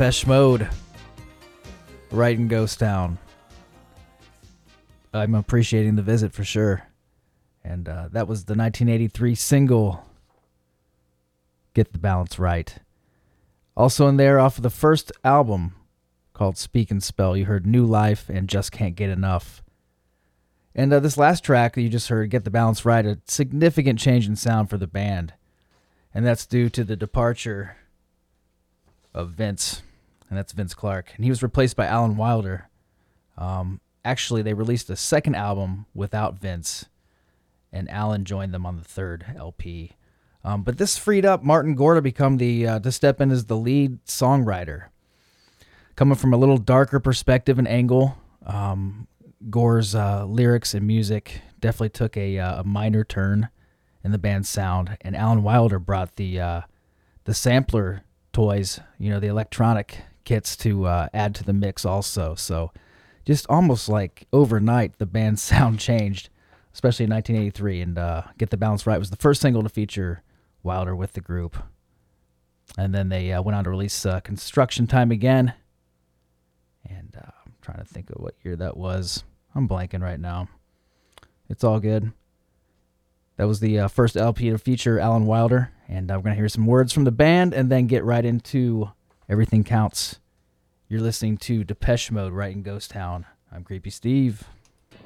Depeche 0.01 0.25
Mode. 0.25 0.67
Right 2.09 2.35
in 2.35 2.47
Ghost 2.47 2.79
Town. 2.79 3.19
I'm 5.13 5.35
appreciating 5.35 5.95
the 5.95 6.01
visit 6.01 6.33
for 6.33 6.43
sure. 6.43 6.87
And 7.63 7.87
uh, 7.87 8.09
that 8.11 8.27
was 8.27 8.45
the 8.45 8.55
1983 8.55 9.35
single, 9.35 10.03
Get 11.75 11.93
the 11.93 11.99
Balance 11.99 12.39
Right. 12.39 12.77
Also 13.77 14.07
in 14.07 14.17
there, 14.17 14.39
off 14.39 14.57
of 14.57 14.63
the 14.63 14.71
first 14.71 15.11
album 15.23 15.75
called 16.33 16.57
Speak 16.57 16.89
and 16.89 17.03
Spell, 17.03 17.37
you 17.37 17.45
heard 17.45 17.67
New 17.67 17.85
Life 17.85 18.27
and 18.27 18.49
Just 18.49 18.71
Can't 18.71 18.95
Get 18.95 19.11
Enough. 19.11 19.61
And 20.73 20.91
uh, 20.91 20.99
this 20.99 21.15
last 21.15 21.43
track 21.43 21.75
that 21.75 21.81
you 21.83 21.89
just 21.89 22.09
heard, 22.09 22.31
Get 22.31 22.43
the 22.43 22.49
Balance 22.49 22.83
Right, 22.85 23.05
a 23.05 23.19
significant 23.27 23.99
change 23.99 24.27
in 24.27 24.35
sound 24.35 24.67
for 24.67 24.79
the 24.79 24.87
band. 24.87 25.35
And 26.11 26.25
that's 26.25 26.47
due 26.47 26.69
to 26.69 26.83
the 26.83 26.95
departure 26.95 27.75
of 29.13 29.29
Vince. 29.29 29.83
And 30.31 30.37
that's 30.37 30.53
Vince 30.53 30.73
Clarke. 30.73 31.11
And 31.17 31.25
he 31.25 31.29
was 31.29 31.43
replaced 31.43 31.75
by 31.75 31.87
Alan 31.87 32.15
Wilder. 32.15 32.69
Um, 33.37 33.81
actually, 34.05 34.41
they 34.41 34.53
released 34.53 34.89
a 34.89 34.95
second 34.95 35.35
album 35.35 35.87
without 35.93 36.39
Vince, 36.39 36.85
and 37.69 37.89
Alan 37.91 38.23
joined 38.23 38.53
them 38.53 38.65
on 38.65 38.77
the 38.77 38.83
third 38.83 39.25
LP. 39.35 39.91
Um, 40.45 40.63
but 40.63 40.77
this 40.77 40.97
freed 40.97 41.25
up 41.25 41.43
Martin 41.43 41.75
Gore 41.75 41.95
to 41.95 42.01
become 42.01 42.37
the 42.37 42.65
uh, 42.65 42.79
to 42.79 42.93
step 42.93 43.19
in 43.19 43.29
as 43.29 43.47
the 43.47 43.57
lead 43.57 44.03
songwriter, 44.05 44.85
coming 45.97 46.15
from 46.15 46.33
a 46.33 46.37
little 46.37 46.57
darker 46.57 47.01
perspective 47.01 47.59
and 47.59 47.67
angle. 47.67 48.17
Um, 48.45 49.09
Gore's 49.49 49.93
uh, 49.93 50.23
lyrics 50.23 50.73
and 50.73 50.87
music 50.87 51.41
definitely 51.59 51.89
took 51.89 52.15
a, 52.15 52.39
uh, 52.39 52.61
a 52.61 52.63
minor 52.63 53.03
turn 53.03 53.49
in 54.01 54.11
the 54.11 54.17
band's 54.17 54.47
sound, 54.47 54.97
and 55.01 55.13
Alan 55.13 55.43
Wilder 55.43 55.77
brought 55.77 56.15
the 56.15 56.39
uh, 56.39 56.61
the 57.25 57.33
sampler 57.33 58.03
toys, 58.31 58.79
you 58.97 59.09
know, 59.09 59.19
the 59.19 59.27
electronic 59.27 60.05
kits 60.23 60.55
to 60.57 60.85
uh, 60.85 61.07
add 61.13 61.35
to 61.35 61.43
the 61.43 61.53
mix 61.53 61.85
also. 61.85 62.35
So, 62.35 62.71
just 63.25 63.45
almost 63.49 63.89
like 63.89 64.27
overnight, 64.33 64.97
the 64.97 65.05
band's 65.05 65.41
sound 65.41 65.79
changed, 65.79 66.29
especially 66.73 67.05
in 67.05 67.11
1983. 67.11 67.81
And 67.81 67.97
uh, 67.97 68.23
"Get 68.37 68.49
the 68.49 68.57
Balance 68.57 68.87
Right" 68.87 68.99
was 68.99 69.09
the 69.09 69.17
first 69.17 69.41
single 69.41 69.63
to 69.63 69.69
feature 69.69 70.23
Wilder 70.63 70.95
with 70.95 71.13
the 71.13 71.21
group, 71.21 71.57
and 72.77 72.93
then 72.93 73.09
they 73.09 73.31
uh, 73.31 73.41
went 73.41 73.55
on 73.55 73.63
to 73.63 73.69
release 73.69 74.05
uh, 74.05 74.19
"Construction 74.21 74.87
Time" 74.87 75.11
again. 75.11 75.53
And 76.89 77.15
uh, 77.15 77.31
I'm 77.45 77.53
trying 77.61 77.79
to 77.79 77.85
think 77.85 78.09
of 78.09 78.21
what 78.21 78.35
year 78.43 78.55
that 78.55 78.77
was. 78.77 79.23
I'm 79.53 79.67
blanking 79.67 80.01
right 80.01 80.19
now. 80.19 80.47
It's 81.49 81.63
all 81.63 81.79
good. 81.79 82.11
That 83.37 83.47
was 83.47 83.59
the 83.59 83.79
uh, 83.79 83.87
first 83.87 84.17
LP 84.17 84.49
to 84.49 84.57
feature 84.57 84.99
Alan 84.99 85.25
Wilder, 85.25 85.71
and 85.87 86.09
we're 86.09 86.19
gonna 86.19 86.35
hear 86.35 86.49
some 86.49 86.65
words 86.65 86.93
from 86.93 87.03
the 87.05 87.11
band, 87.11 87.53
and 87.53 87.71
then 87.71 87.87
get 87.87 88.03
right 88.03 88.23
into 88.23 88.89
everything 89.31 89.63
counts. 89.63 90.19
You're 90.89 90.99
listening 90.99 91.37
to 91.37 91.63
Depeche 91.63 92.11
Mode, 92.11 92.33
right 92.33 92.53
in 92.53 92.63
Ghost 92.63 92.91
Town. 92.91 93.25
I'm 93.49 93.63
Creepy 93.63 93.89
Steve. 93.89 94.43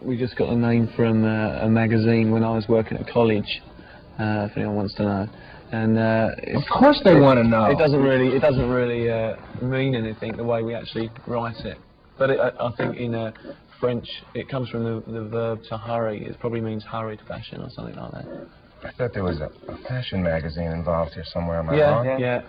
We 0.01 0.17
just 0.17 0.35
got 0.35 0.49
a 0.49 0.55
name 0.55 0.89
from 0.95 1.23
uh, 1.23 1.59
a 1.59 1.69
magazine 1.69 2.31
when 2.31 2.43
I 2.43 2.49
was 2.49 2.67
working 2.67 2.97
at 2.97 3.07
college. 3.07 3.61
Uh, 4.19 4.47
if 4.49 4.57
anyone 4.57 4.77
wants 4.77 4.95
to 4.95 5.03
know, 5.03 5.27
and 5.71 5.99
uh, 5.99 6.29
Of 6.55 6.63
course 6.73 6.99
they 7.03 7.19
wanna 7.19 7.43
know. 7.43 7.65
It 7.65 7.77
doesn't 7.77 8.01
really, 8.01 8.35
it 8.35 8.39
doesn't 8.39 8.67
really 8.67 9.11
uh, 9.11 9.35
mean 9.61 9.93
anything 9.93 10.35
the 10.35 10.43
way 10.43 10.63
we 10.63 10.73
actually 10.73 11.11
write 11.27 11.63
it. 11.63 11.77
But 12.17 12.31
it, 12.31 12.39
I, 12.39 12.49
I 12.65 12.71
think 12.77 12.97
in 12.97 13.13
uh, 13.13 13.31
French, 13.79 14.07
it 14.33 14.49
comes 14.49 14.69
from 14.69 14.85
the, 14.85 15.11
the 15.11 15.25
verb 15.25 15.59
to 15.69 15.77
hurry. 15.77 16.25
It 16.25 16.39
probably 16.39 16.61
means 16.61 16.83
hurried 16.83 17.19
fashion 17.27 17.61
or 17.61 17.69
something 17.69 17.95
like 17.95 18.11
that. 18.13 18.47
I 18.85 18.91
thought 18.93 19.13
there 19.13 19.23
was 19.23 19.39
a, 19.39 19.51
a 19.67 19.77
fashion 19.87 20.23
magazine 20.23 20.71
involved 20.71 21.13
here 21.13 21.25
somewhere. 21.31 21.59
Am 21.59 21.69
I 21.69 21.77
yeah, 21.77 21.89
wrong? 21.89 22.19
yeah. 22.19 22.41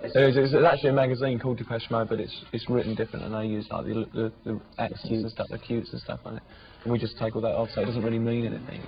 There's, 0.00 0.34
there's 0.34 0.64
actually 0.64 0.90
a 0.90 0.94
magazine 0.94 1.38
called 1.38 1.58
Depeche 1.58 1.90
Mode, 1.90 2.08
but 2.08 2.20
it's 2.20 2.44
it's 2.52 2.68
written 2.70 2.94
different, 2.94 3.24
and 3.24 3.34
they 3.34 3.46
use 3.46 3.66
like 3.70 3.84
the 3.84 4.06
the, 4.14 4.32
the 4.44 4.60
accents 4.78 5.10
and 5.10 5.30
stuff, 5.30 5.48
the 5.50 5.58
cutes 5.58 5.90
and 5.92 6.00
stuff 6.00 6.20
on 6.24 6.36
it. 6.36 6.42
And 6.84 6.92
we 6.92 6.98
just 6.98 7.18
take 7.18 7.34
all 7.34 7.42
that 7.42 7.54
off, 7.54 7.68
so 7.74 7.82
it 7.82 7.86
doesn't 7.86 8.02
really 8.02 8.18
mean 8.18 8.46
anything. 8.46 8.80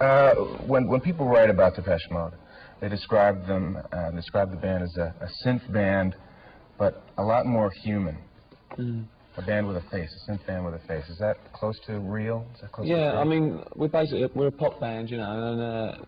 Uh, 0.00 0.34
when 0.66 0.86
when 0.86 1.00
people 1.00 1.26
write 1.26 1.50
about 1.50 1.74
Depeche 1.74 2.08
Mode, 2.10 2.32
they 2.80 2.88
describe 2.88 3.46
them, 3.46 3.78
uh, 3.92 4.10
describe 4.12 4.50
the 4.50 4.56
band 4.56 4.84
as 4.84 4.96
a, 4.96 5.14
a 5.20 5.28
synth 5.46 5.70
band, 5.72 6.14
but 6.78 7.02
a 7.18 7.22
lot 7.22 7.46
more 7.46 7.70
human. 7.82 8.16
Mm. 8.78 9.04
A 9.36 9.42
band 9.42 9.66
with 9.66 9.76
a 9.76 9.82
face, 9.90 10.10
a 10.28 10.30
synth 10.30 10.44
band 10.46 10.64
with 10.64 10.74
a 10.74 10.86
face. 10.86 11.08
Is 11.08 11.18
that 11.18 11.36
close 11.52 11.78
to 11.86 11.98
real? 11.98 12.46
Is 12.54 12.60
that 12.62 12.72
close 12.72 12.86
to 12.86 12.92
Yeah, 12.92 13.12
real? 13.12 13.18
I 13.18 13.24
mean, 13.24 13.62
we're 13.76 13.88
basically 13.88 14.26
we're 14.34 14.48
a 14.48 14.52
pop 14.52 14.80
band, 14.80 15.10
you 15.10 15.18
know, 15.18 15.30
and 15.30 15.60
uh, 15.60 16.04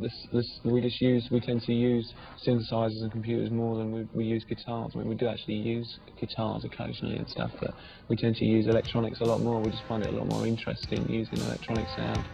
this 0.00 0.26
this 0.32 0.60
we 0.64 0.80
just 0.80 1.00
use 1.00 1.28
we 1.30 1.40
tend 1.40 1.62
to 1.62 1.72
use 1.72 2.12
synthesizers 2.46 3.02
and 3.02 3.10
computers 3.10 3.50
more 3.50 3.76
than 3.76 3.92
we, 3.92 4.08
we 4.14 4.24
use 4.24 4.44
guitars. 4.44 4.92
I 4.94 4.98
mean, 4.98 5.08
we 5.08 5.14
do 5.14 5.26
actually 5.26 5.54
use 5.54 5.98
guitars 6.20 6.64
occasionally 6.64 7.16
and 7.16 7.28
stuff, 7.28 7.50
but 7.60 7.74
we 8.08 8.16
tend 8.16 8.36
to 8.36 8.44
use 8.44 8.66
electronics 8.66 9.20
a 9.20 9.24
lot 9.24 9.40
more. 9.40 9.60
We 9.60 9.70
just 9.70 9.84
find 9.88 10.04
it 10.04 10.12
a 10.12 10.16
lot 10.16 10.26
more 10.26 10.46
interesting 10.46 11.08
using 11.08 11.38
electronic 11.38 11.86
sound. 11.96 12.24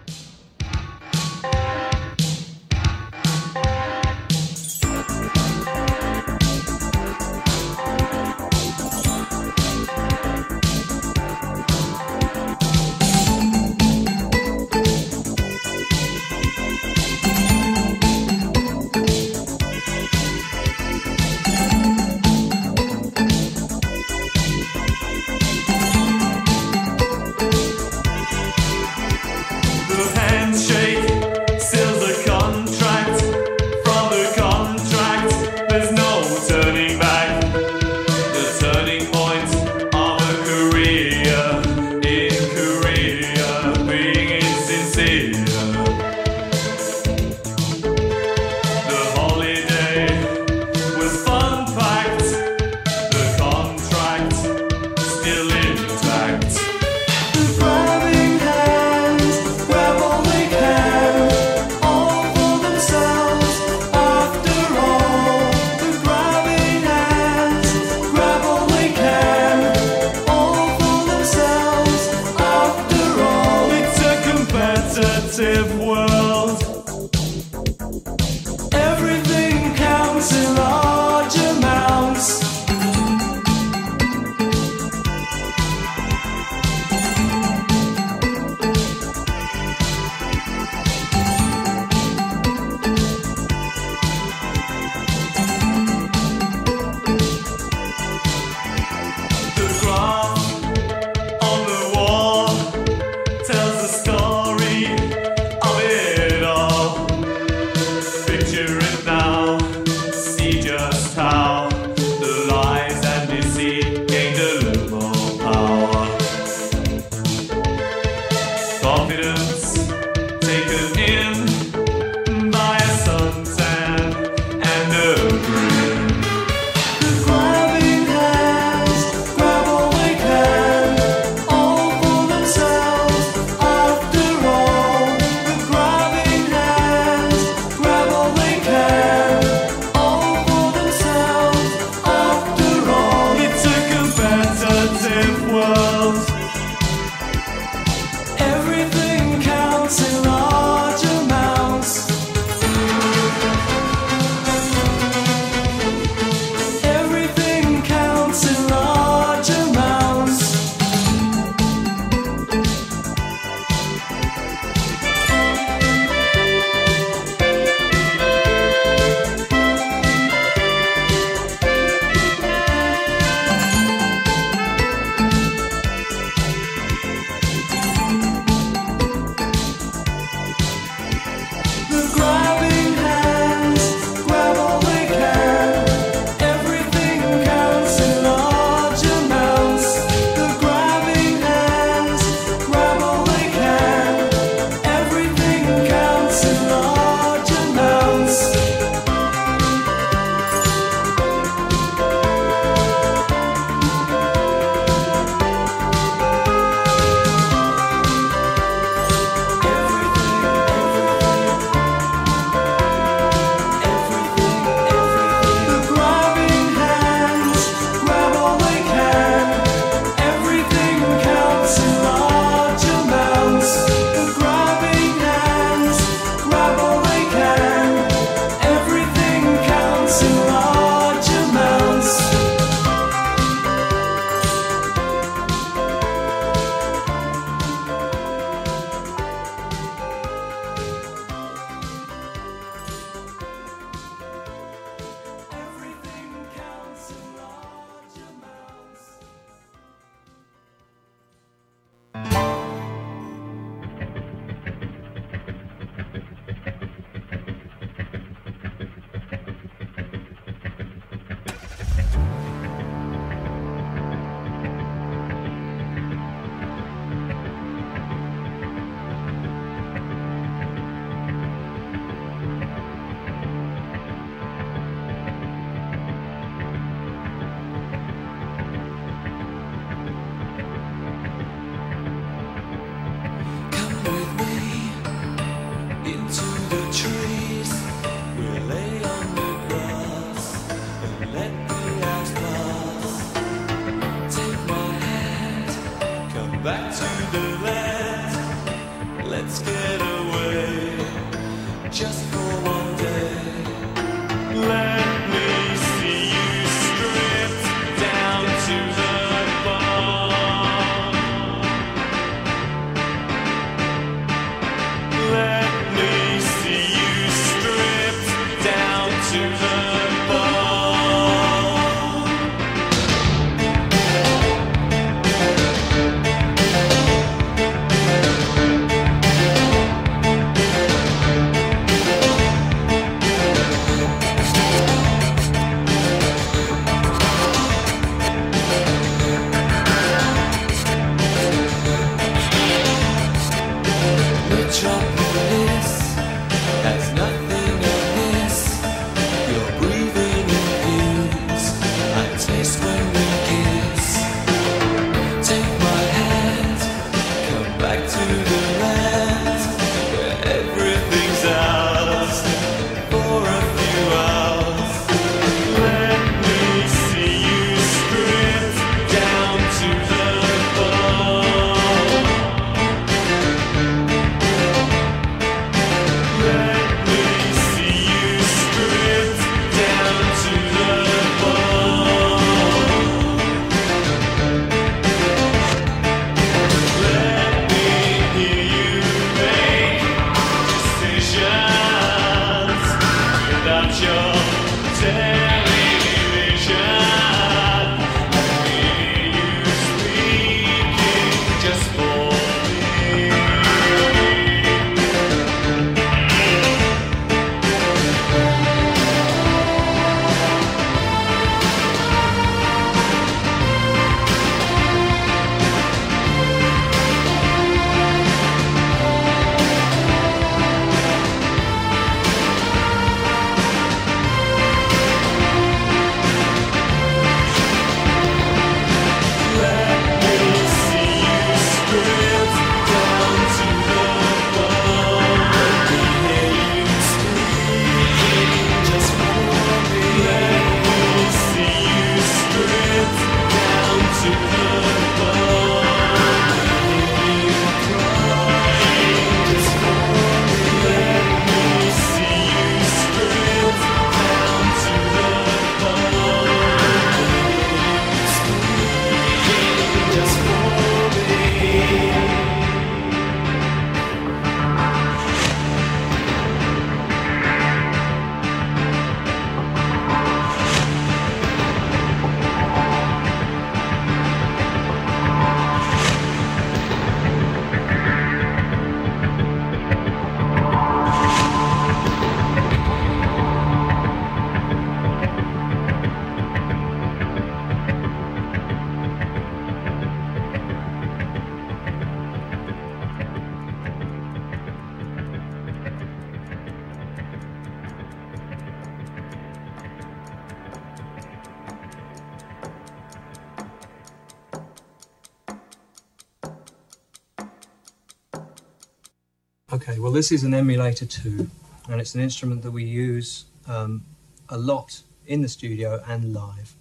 This 510.15 510.31
is 510.31 510.45
an 510.45 510.55
Emulator 510.55 511.07
II, 511.07 511.49
and 511.89 512.01
it's 512.01 512.15
an 512.15 512.21
instrument 512.21 512.63
that 512.63 512.71
we 512.71 512.85
use 512.85 513.47
um, 513.67 514.05
a 514.49 514.57
lot 514.57 515.03
in 515.27 515.43
the 515.43 515.49
studio 515.49 516.05
and 516.07 516.33
live. 516.33 516.77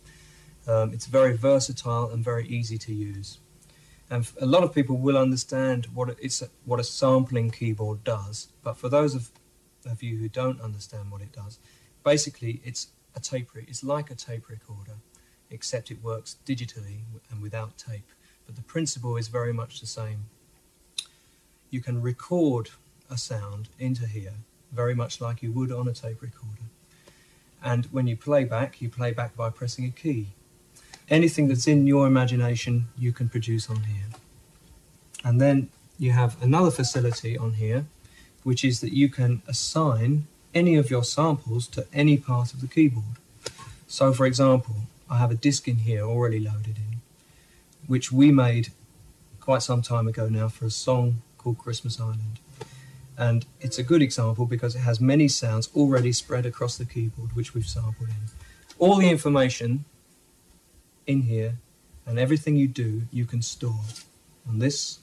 Um, 0.67 0.93
it's 0.93 1.07
very 1.07 1.35
versatile 1.35 2.11
and 2.11 2.23
very 2.23 2.47
easy 2.47 2.77
to 2.77 2.93
use. 2.93 3.39
And 4.07 4.31
a 4.39 4.45
lot 4.45 4.63
of 4.63 4.71
people 4.71 4.97
will 4.97 5.17
understand 5.17 5.87
what 5.95 6.15
it's 6.21 6.43
what 6.65 6.79
a 6.79 6.83
sampling 6.83 7.49
keyboard 7.49 8.03
does, 8.03 8.49
but 8.63 8.77
for 8.77 8.87
those 8.87 9.15
of, 9.15 9.31
of 9.83 10.03
you 10.03 10.17
who 10.17 10.29
don't 10.29 10.61
understand 10.61 11.09
what 11.09 11.21
it 11.23 11.31
does, 11.31 11.57
basically 12.03 12.61
it's 12.63 12.89
a 13.15 13.19
tape. 13.19 13.49
It's 13.55 13.83
like 13.83 14.11
a 14.11 14.15
tape 14.15 14.47
recorder, 14.47 14.97
except 15.49 15.89
it 15.89 16.03
works 16.03 16.35
digitally 16.45 16.99
and 17.31 17.41
without 17.41 17.79
tape. 17.79 18.11
But 18.45 18.57
the 18.57 18.61
principle 18.61 19.17
is 19.17 19.27
very 19.27 19.53
much 19.53 19.79
the 19.79 19.87
same. 19.87 20.25
You 21.71 21.81
can 21.81 21.99
record 21.99 22.69
a 23.13 23.17
sound 23.17 23.69
into 23.79 24.07
here, 24.07 24.33
very 24.71 24.95
much 24.95 25.21
like 25.21 25.41
you 25.41 25.51
would 25.51 25.71
on 25.71 25.87
a 25.87 25.93
tape 25.93 26.21
recorder. 26.21 26.67
And 27.63 27.85
when 27.85 28.07
you 28.07 28.17
play 28.17 28.43
back, 28.43 28.81
you 28.81 28.89
play 28.89 29.11
back 29.13 29.37
by 29.37 29.49
pressing 29.49 29.85
a 29.85 29.89
key. 29.89 30.27
Anything 31.09 31.47
that's 31.47 31.67
in 31.67 31.87
your 31.87 32.07
imagination, 32.07 32.87
you 32.97 33.13
can 33.13 33.29
produce 33.29 33.69
on 33.69 33.83
here. 33.83 34.09
And 35.23 35.39
then 35.39 35.69
you 35.97 36.11
have 36.11 36.41
another 36.41 36.71
facility 36.71 37.37
on 37.37 37.53
here, 37.53 37.85
which 38.43 38.65
is 38.65 38.81
that 38.81 38.93
you 38.93 39.07
can 39.07 39.41
assign 39.47 40.27
any 40.53 40.75
of 40.75 40.89
your 40.89 41.03
samples 41.03 41.67
to 41.67 41.85
any 41.93 42.17
part 42.17 42.53
of 42.53 42.61
the 42.61 42.67
keyboard. 42.67 43.17
So, 43.87 44.11
for 44.11 44.25
example, 44.25 44.75
I 45.09 45.17
have 45.17 45.31
a 45.31 45.35
disc 45.35 45.67
in 45.67 45.77
here 45.77 46.01
already 46.01 46.39
loaded 46.39 46.77
in, 46.77 47.01
which 47.87 48.11
we 48.11 48.31
made 48.31 48.69
quite 49.39 49.61
some 49.61 49.81
time 49.81 50.07
ago 50.07 50.27
now 50.27 50.47
for 50.47 50.65
a 50.65 50.71
song 50.71 51.21
called 51.37 51.57
Christmas 51.57 51.99
Island. 51.99 52.39
And 53.17 53.45
it's 53.61 53.77
a 53.77 53.83
good 53.83 54.01
example 54.01 54.45
because 54.45 54.75
it 54.75 54.79
has 54.79 54.99
many 54.99 55.27
sounds 55.27 55.69
already 55.75 56.11
spread 56.11 56.45
across 56.45 56.77
the 56.77 56.85
keyboard, 56.85 57.35
which 57.35 57.53
we've 57.53 57.67
sampled 57.67 58.09
in. 58.09 58.15
All 58.79 58.97
the 58.97 59.09
information 59.09 59.85
in 61.05 61.23
here 61.23 61.55
and 62.05 62.17
everything 62.17 62.55
you 62.55 62.67
do, 62.67 63.03
you 63.11 63.25
can 63.25 63.41
store 63.41 63.81
on 64.47 64.59
this 64.59 64.99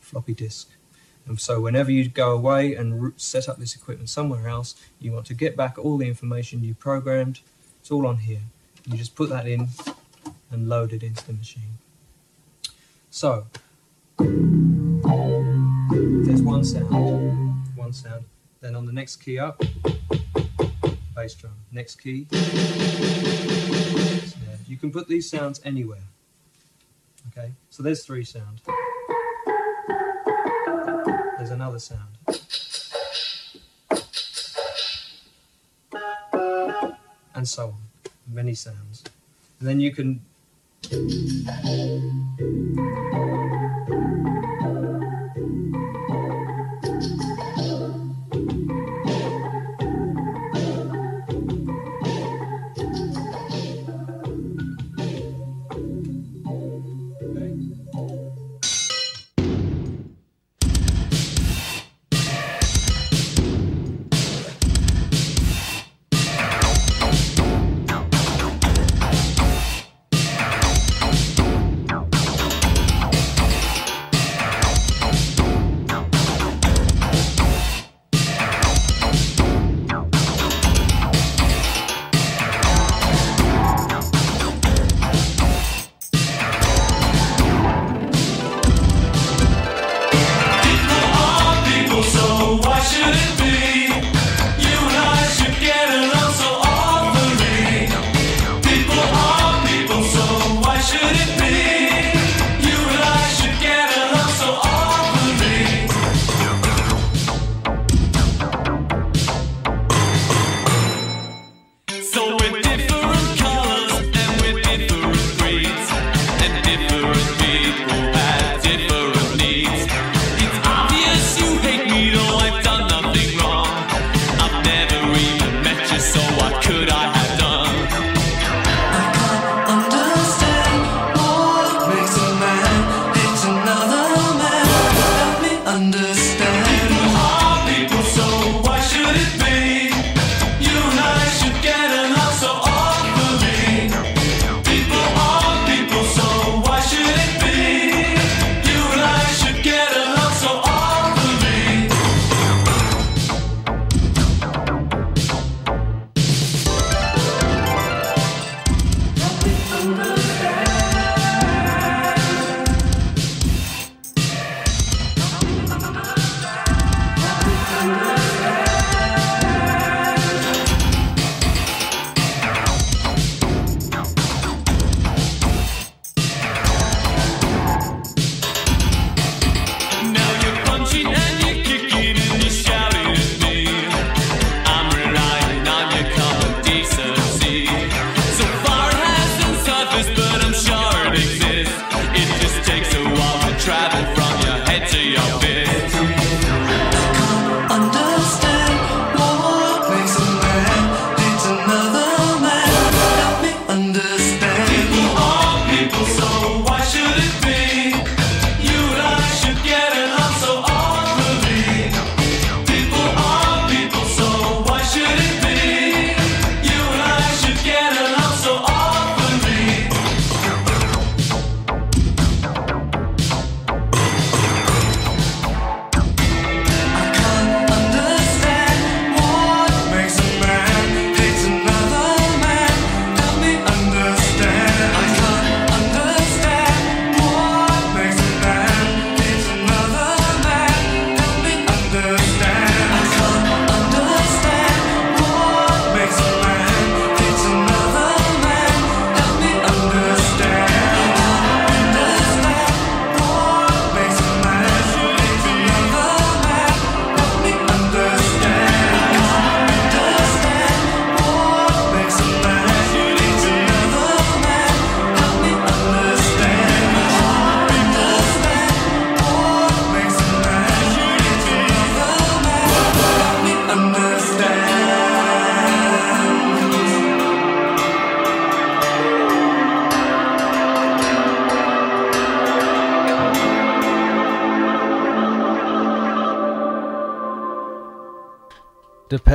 floppy 0.00 0.34
disk. 0.34 0.70
And 1.26 1.40
so, 1.40 1.60
whenever 1.60 1.90
you 1.90 2.08
go 2.08 2.30
away 2.32 2.74
and 2.74 3.12
set 3.16 3.48
up 3.48 3.58
this 3.58 3.74
equipment 3.74 4.08
somewhere 4.08 4.48
else, 4.48 4.76
you 5.00 5.10
want 5.12 5.26
to 5.26 5.34
get 5.34 5.56
back 5.56 5.76
all 5.76 5.98
the 5.98 6.06
information 6.06 6.62
you 6.62 6.74
programmed. 6.74 7.40
It's 7.80 7.90
all 7.90 8.06
on 8.06 8.18
here. 8.18 8.42
You 8.86 8.96
just 8.96 9.16
put 9.16 9.28
that 9.30 9.46
in 9.46 9.68
and 10.50 10.68
load 10.68 10.92
it 10.92 11.02
into 11.02 11.26
the 11.26 11.32
machine. 11.32 11.78
So, 13.10 13.46
there's 15.96 16.42
one 16.42 16.64
sound, 16.64 17.64
one 17.74 17.92
sound. 17.92 18.24
Then 18.60 18.74
on 18.74 18.86
the 18.86 18.92
next 18.92 19.16
key 19.16 19.38
up, 19.38 19.62
bass 21.14 21.34
drum. 21.34 21.54
Next 21.72 21.96
key, 21.96 22.26
snare. 22.30 22.42
You 24.68 24.76
can 24.76 24.92
put 24.92 25.08
these 25.08 25.30
sounds 25.30 25.60
anywhere. 25.64 26.04
Okay, 27.28 27.52
so 27.70 27.82
there's 27.82 28.04
three 28.04 28.24
sounds. 28.24 28.60
There's 31.38 31.50
another 31.50 31.78
sound. 31.78 32.16
And 37.34 37.48
so 37.48 37.68
on. 37.68 37.74
Many 38.32 38.54
sounds. 38.54 39.04
And 39.60 39.68
then 39.68 39.80
you 39.80 39.92
can 39.92 40.20
Thank 40.84 41.66
you. 41.66 42.06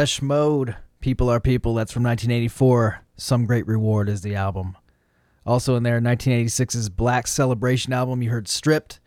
Depeche 0.02 0.24
Mode, 0.24 0.76
People 1.00 1.30
Are 1.30 1.40
People, 1.40 1.76
that's 1.76 1.92
from 1.92 2.02
1984. 2.02 3.02
Some 3.18 3.46
Great 3.46 3.68
Reward 3.68 4.10
is 4.10 4.22
the 4.22 4.34
album. 4.34 4.76
Also 5.46 5.76
in 5.76 5.84
there, 5.84 6.02
1986's 6.02 6.90
Black 6.90 7.28
Celebration 7.28 7.94
album, 7.94 8.24
you 8.24 8.32
heard 8.32 8.48
Stripped. 8.48 9.00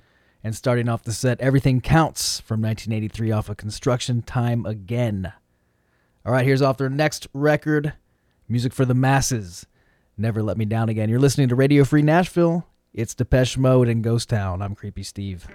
And 0.45 0.55
starting 0.55 0.89
off 0.89 1.03
the 1.03 1.13
set, 1.13 1.41
Everything 1.41 1.81
Counts 1.81 2.39
from 2.39 2.63
1983 2.63 3.33
off 3.33 3.49
of 3.49 3.57
Construction 3.57 4.23
Time 4.23 4.65
Again. 4.65 5.33
All 6.25 6.31
right, 6.31 6.47
here's 6.47 6.63
off 6.63 6.79
their 6.79 6.89
next 6.89 7.27
record, 7.35 7.95
Music 8.49 8.73
for 8.73 8.85
the 8.85 8.95
Masses. 8.95 9.67
Never 10.17 10.45
Let 10.45 10.57
Me 10.57 10.65
Down 10.65 10.89
Again. 10.89 11.09
You're 11.09 11.19
listening 11.19 11.49
to 11.49 11.57
Radio 11.57 11.83
Free 11.83 12.03
Nashville. 12.03 12.69
It's 12.93 13.17
Depeche 13.17 13.59
Mode 13.59 13.89
in 13.89 14.01
Ghost 14.01 14.29
Town. 14.29 14.63
I'm 14.63 14.77
Creepy 14.77 15.03
Steve. 15.03 15.49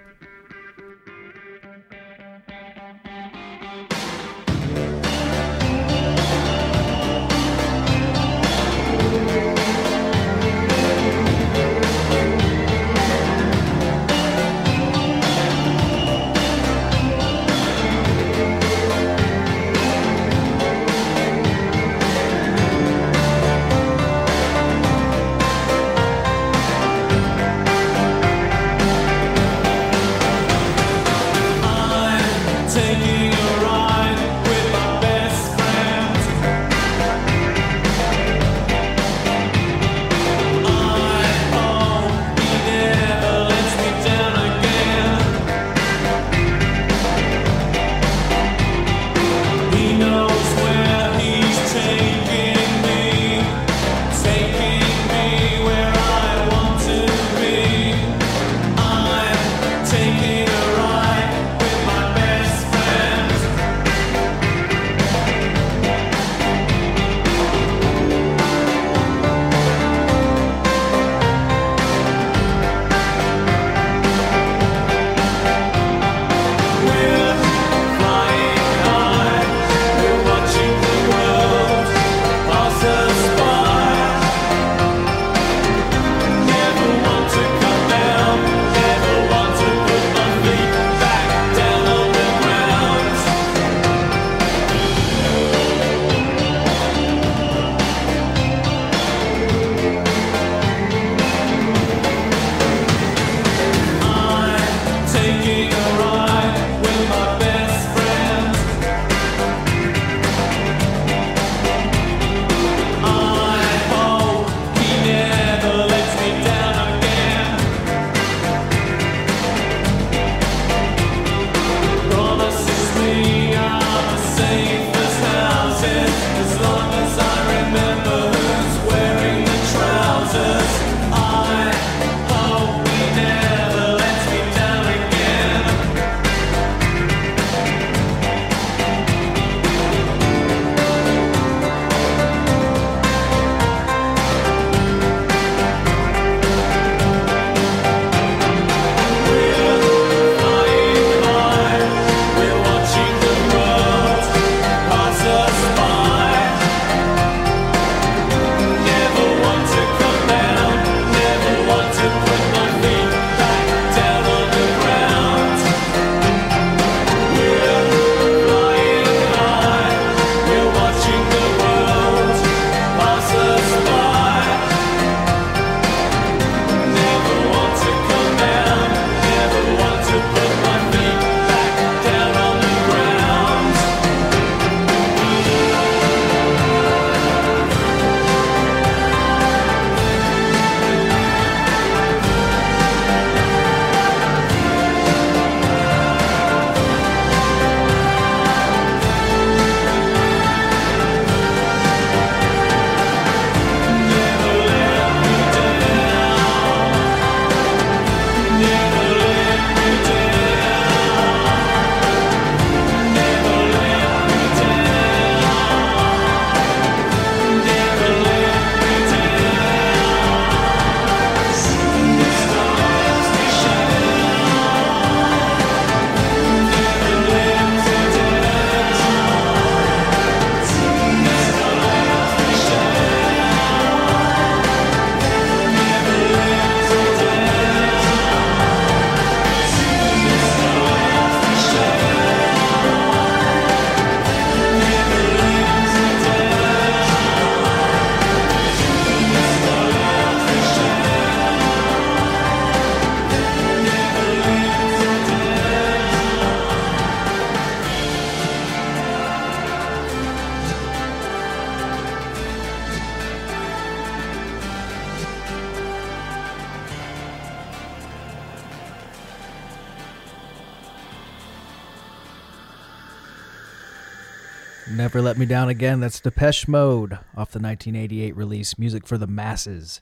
Never 275.20 275.28
Let 275.28 275.38
Me 275.38 275.44
Down 275.44 275.68
Again. 275.68 276.00
That's 276.00 276.18
Depeche 276.18 276.66
Mode 276.66 277.12
off 277.36 277.50
the 277.50 277.60
1988 277.60 278.34
release, 278.34 278.78
Music 278.78 279.06
for 279.06 279.18
the 279.18 279.26
Masses. 279.26 280.00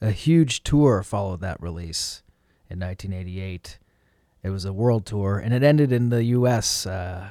A 0.00 0.10
huge 0.10 0.62
tour 0.62 1.02
followed 1.02 1.42
that 1.42 1.60
release 1.60 2.22
in 2.70 2.80
1988. 2.80 3.78
It 4.42 4.48
was 4.48 4.64
a 4.64 4.72
world 4.72 5.04
tour, 5.04 5.36
and 5.36 5.52
it 5.52 5.62
ended 5.62 5.92
in 5.92 6.08
the 6.08 6.24
U.S. 6.24 6.86
Uh, 6.86 7.28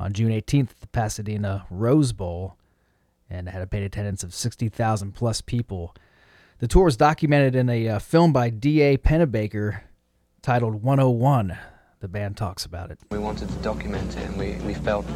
on 0.00 0.12
June 0.12 0.32
18th 0.32 0.70
at 0.70 0.80
the 0.80 0.88
Pasadena 0.88 1.66
Rose 1.70 2.12
Bowl, 2.12 2.56
and 3.30 3.48
had 3.48 3.62
a 3.62 3.68
paid 3.68 3.84
attendance 3.84 4.24
of 4.24 4.34
60,000 4.34 5.12
plus 5.12 5.40
people. 5.40 5.94
The 6.58 6.66
tour 6.66 6.86
was 6.86 6.96
documented 6.96 7.54
in 7.54 7.70
a 7.70 7.88
uh, 7.90 7.98
film 8.00 8.32
by 8.32 8.50
D.A. 8.50 8.98
Pennebaker 8.98 9.82
titled 10.42 10.82
101. 10.82 11.56
The 12.00 12.08
band 12.08 12.36
talks 12.36 12.64
about 12.64 12.90
it. 12.90 12.98
We 13.12 13.20
wanted 13.20 13.50
to 13.50 13.54
document 13.56 14.16
it, 14.16 14.24
and 14.24 14.36
we, 14.36 14.56
we 14.66 14.74
felt 14.74 15.06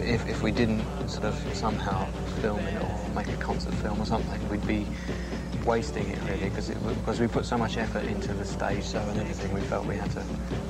if, 0.00 0.28
if 0.28 0.42
we 0.42 0.50
didn't 0.50 0.84
sort 1.08 1.24
of 1.24 1.56
somehow 1.56 2.06
film 2.40 2.60
it 2.60 2.82
or 2.82 3.08
make 3.14 3.28
a 3.28 3.36
concert 3.36 3.74
film 3.74 4.00
or 4.00 4.06
something, 4.06 4.48
we'd 4.48 4.66
be 4.66 4.86
wasting 5.66 6.08
it 6.08 6.18
really 6.28 6.48
because 6.48 6.68
because 6.68 7.20
we 7.20 7.26
put 7.26 7.44
so 7.44 7.58
much 7.58 7.76
effort 7.76 8.04
into 8.04 8.32
the 8.32 8.44
stage 8.44 8.84
show 8.84 9.00
and 9.00 9.20
everything. 9.20 9.52
We 9.52 9.60
felt 9.62 9.84
we 9.86 9.96
had 9.96 10.10
to 10.12 10.22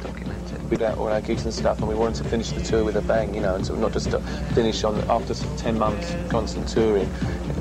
document 0.03 0.53
it. 0.53 0.61
We 0.71 0.77
did 0.77 0.91
all 0.95 1.09
our 1.09 1.21
gigs 1.21 1.45
and 1.45 1.55
stuff, 1.55 1.79
and 1.79 1.89
we 1.89 1.95
wanted 1.95 2.23
to 2.25 2.29
finish 2.29 2.51
the 2.51 2.63
tour 2.63 2.83
with 2.85 2.97
a 2.97 3.03
bang, 3.03 3.35
you 3.35 3.41
know, 3.41 3.55
and 3.55 3.65
so 3.65 3.75
not 3.77 3.93
just 3.93 4.11
finish 4.55 4.83
on 4.85 4.99
after 5.11 5.35
10 5.35 5.79
months 5.79 6.17
constant 6.29 6.67
touring. 6.69 7.09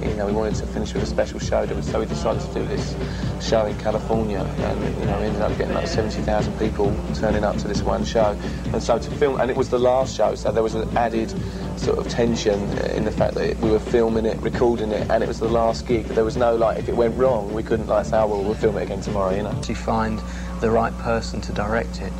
You 0.01 0.15
know, 0.15 0.27
we 0.27 0.33
wanted 0.33 0.55
to 0.55 0.67
finish 0.67 0.93
with 0.93 1.03
a 1.03 1.05
special 1.05 1.39
show, 1.39 1.65
so 1.81 1.99
we 1.99 2.05
decided 2.05 2.41
to 2.41 2.53
do 2.53 2.65
this 2.65 2.95
show 3.41 3.65
in 3.65 3.77
California, 3.79 4.39
and 4.39 4.99
you 4.99 5.05
know, 5.05 5.19
we 5.19 5.25
ended 5.25 5.41
up 5.41 5.57
getting 5.57 5.73
like 5.73 5.87
70,000 5.87 6.57
people 6.57 6.95
turning 7.13 7.43
up 7.43 7.57
to 7.57 7.67
this 7.67 7.81
one 7.81 8.03
show, 8.05 8.37
and 8.73 8.81
so 8.81 8.97
to 8.97 9.11
film, 9.11 9.39
and 9.39 9.51
it 9.51 9.57
was 9.57 9.69
the 9.69 9.79
last 9.79 10.15
show, 10.15 10.35
so 10.35 10.51
there 10.51 10.63
was 10.63 10.75
an 10.75 10.97
added 10.97 11.33
sort 11.79 11.97
of 11.97 12.07
tension 12.07 12.59
in 12.89 13.03
the 13.03 13.11
fact 13.11 13.35
that 13.35 13.57
we 13.59 13.69
were 13.69 13.79
filming 13.79 14.25
it, 14.25 14.37
recording 14.41 14.91
it, 14.91 15.09
and 15.09 15.23
it 15.23 15.27
was 15.27 15.39
the 15.39 15.49
last 15.49 15.87
gig. 15.87 16.05
There 16.07 16.25
was 16.25 16.37
no 16.37 16.55
like, 16.55 16.77
if 16.77 16.87
it 16.87 16.95
went 16.95 17.15
wrong, 17.17 17.24
we 17.33 17.63
couldn't 17.63 17.87
like 17.87 18.05
say, 18.05 18.17
oh 18.17 18.27
well, 18.27 18.43
we'll 18.43 18.53
film 18.53 18.77
it 18.77 18.83
again 18.83 19.01
tomorrow, 19.01 19.35
you 19.35 19.41
know. 19.43 19.59
To 19.63 19.73
find 19.73 20.21
the 20.61 20.69
right 20.69 20.95
person 20.99 21.41
to 21.41 21.51
direct 21.51 22.01
it. 22.01 22.13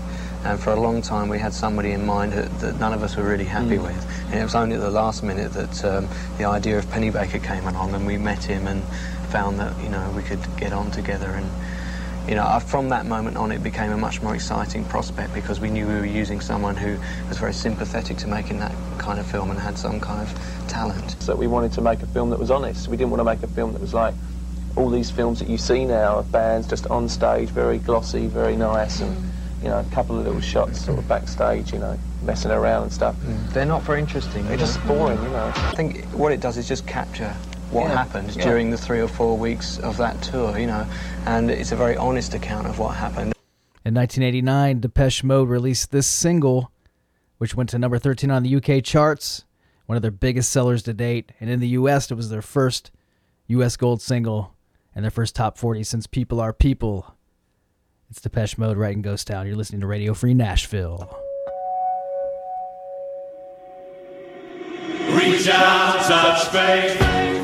And 0.43 0.59
for 0.59 0.71
a 0.71 0.79
long 0.79 1.01
time, 1.01 1.29
we 1.29 1.39
had 1.39 1.53
somebody 1.53 1.91
in 1.91 2.05
mind 2.05 2.33
that, 2.33 2.59
that 2.59 2.79
none 2.79 2.93
of 2.93 3.01
us 3.03 3.15
were 3.15 3.23
really 3.23 3.45
happy 3.45 3.77
Mm. 3.77 3.83
with. 3.83 4.25
And 4.31 4.39
it 4.39 4.43
was 4.43 4.55
only 4.55 4.75
at 4.75 4.81
the 4.81 4.91
last 4.91 5.23
minute 5.23 5.53
that 5.53 5.85
um, 5.85 6.07
the 6.37 6.45
idea 6.45 6.77
of 6.77 6.85
Pennebaker 6.85 7.41
came 7.43 7.67
along, 7.67 7.93
and 7.93 8.05
we 8.05 8.17
met 8.17 8.43
him 8.43 8.67
and 8.67 8.83
found 9.29 9.59
that 9.59 9.73
you 9.83 9.89
know 9.89 10.11
we 10.15 10.23
could 10.23 10.39
get 10.57 10.73
on 10.73 10.91
together. 10.91 11.29
And 11.29 11.49
you 12.27 12.33
know, 12.35 12.59
from 12.59 12.89
that 12.89 13.05
moment 13.05 13.37
on, 13.37 13.51
it 13.51 13.61
became 13.61 13.91
a 13.91 13.97
much 13.97 14.23
more 14.23 14.33
exciting 14.33 14.85
prospect 14.85 15.33
because 15.33 15.59
we 15.59 15.69
knew 15.69 15.85
we 15.87 15.93
were 15.93 16.05
using 16.05 16.41
someone 16.41 16.75
who 16.75 16.97
was 17.29 17.37
very 17.37 17.53
sympathetic 17.53 18.17
to 18.17 18.27
making 18.27 18.57
that 18.59 18.73
kind 18.97 19.19
of 19.19 19.27
film 19.27 19.51
and 19.51 19.59
had 19.59 19.77
some 19.77 19.99
kind 19.99 20.21
of 20.27 20.67
talent. 20.67 21.15
So 21.21 21.35
we 21.35 21.45
wanted 21.45 21.73
to 21.73 21.81
make 21.81 22.01
a 22.01 22.07
film 22.07 22.31
that 22.31 22.39
was 22.39 22.49
honest. 22.49 22.87
We 22.87 22.97
didn't 22.97 23.11
want 23.11 23.19
to 23.19 23.25
make 23.25 23.43
a 23.43 23.47
film 23.47 23.73
that 23.73 23.81
was 23.81 23.93
like 23.93 24.15
all 24.75 24.89
these 24.89 25.09
films 25.09 25.39
that 25.39 25.49
you 25.49 25.57
see 25.57 25.85
now 25.85 26.17
of 26.17 26.31
bands 26.31 26.67
just 26.67 26.87
on 26.87 27.07
stage, 27.07 27.49
very 27.49 27.77
glossy, 27.77 28.27
very 28.27 28.55
nice, 28.55 28.99
and 29.01 29.15
mm. 29.15 29.63
you 29.63 29.69
know, 29.69 29.79
a 29.79 29.83
couple 29.95 30.17
of 30.17 30.25
little 30.25 30.41
shots 30.41 30.83
sort 30.85 30.99
of 30.99 31.07
backstage, 31.07 31.71
you 31.71 31.79
know, 31.79 31.97
messing 32.23 32.51
around 32.51 32.83
and 32.83 32.93
stuff. 32.93 33.15
Mm. 33.17 33.53
They're 33.53 33.65
not 33.65 33.83
very 33.83 33.99
interesting. 33.99 34.45
They're 34.47 34.57
just 34.57 34.79
know. 34.85 34.95
boring, 34.95 35.21
you 35.21 35.29
know. 35.29 35.51
I 35.55 35.73
think 35.75 36.05
what 36.07 36.31
it 36.31 36.41
does 36.41 36.57
is 36.57 36.67
just 36.67 36.85
capture 36.85 37.33
what 37.71 37.83
Yeah, 37.83 38.03
happened 38.03 38.35
yeah. 38.35 38.43
during 38.43 38.69
the 38.69 38.77
three 38.77 38.99
or 38.99 39.07
four 39.07 39.37
weeks 39.37 39.79
of 39.79 39.97
that 39.97 40.21
tour, 40.21 40.57
you 40.57 40.67
know, 40.67 40.85
and 41.25 41.49
it's 41.49 41.71
a 41.71 41.75
very 41.75 41.95
honest 41.95 42.33
account 42.33 42.67
of 42.67 42.79
what 42.79 42.95
happened. 42.95 43.33
In 43.85 43.93
1989, 43.93 44.81
Depeche 44.81 45.23
Mode 45.23 45.47
released 45.47 45.91
this 45.91 46.07
single, 46.07 46.71
which 47.37 47.55
went 47.55 47.69
to 47.69 47.77
number 47.77 47.99
13 47.99 48.31
on 48.31 48.43
the 48.43 48.55
UK 48.55 48.83
charts, 48.83 49.45
one 49.85 49.95
of 49.95 50.01
their 50.01 50.11
biggest 50.11 50.51
sellers 50.51 50.81
to 50.83 50.93
date. 50.93 51.31
And 51.39 51.49
in 51.49 51.59
the 51.59 51.67
US, 51.69 52.09
it 52.09 52.15
was 52.15 52.29
their 52.29 52.41
first 52.41 52.91
US 53.47 53.77
gold 53.77 54.01
single 54.01 54.54
and 54.95 55.03
their 55.03 55.11
first 55.11 55.35
top 55.35 55.57
40 55.57 55.83
since 55.83 56.07
People 56.07 56.39
Are 56.39 56.53
People. 56.53 57.15
It's 58.09 58.21
Depeche 58.21 58.57
Mode 58.57 58.77
right 58.77 58.93
in 58.93 59.01
Ghost 59.01 59.27
Town. 59.27 59.45
You're 59.45 59.57
listening 59.57 59.81
to 59.81 59.87
Radio 59.87 60.13
Free 60.13 60.33
Nashville. 60.33 61.19
Reach 65.11 65.47
out, 65.49 66.01
touch 66.05 66.47
faith. 66.47 67.34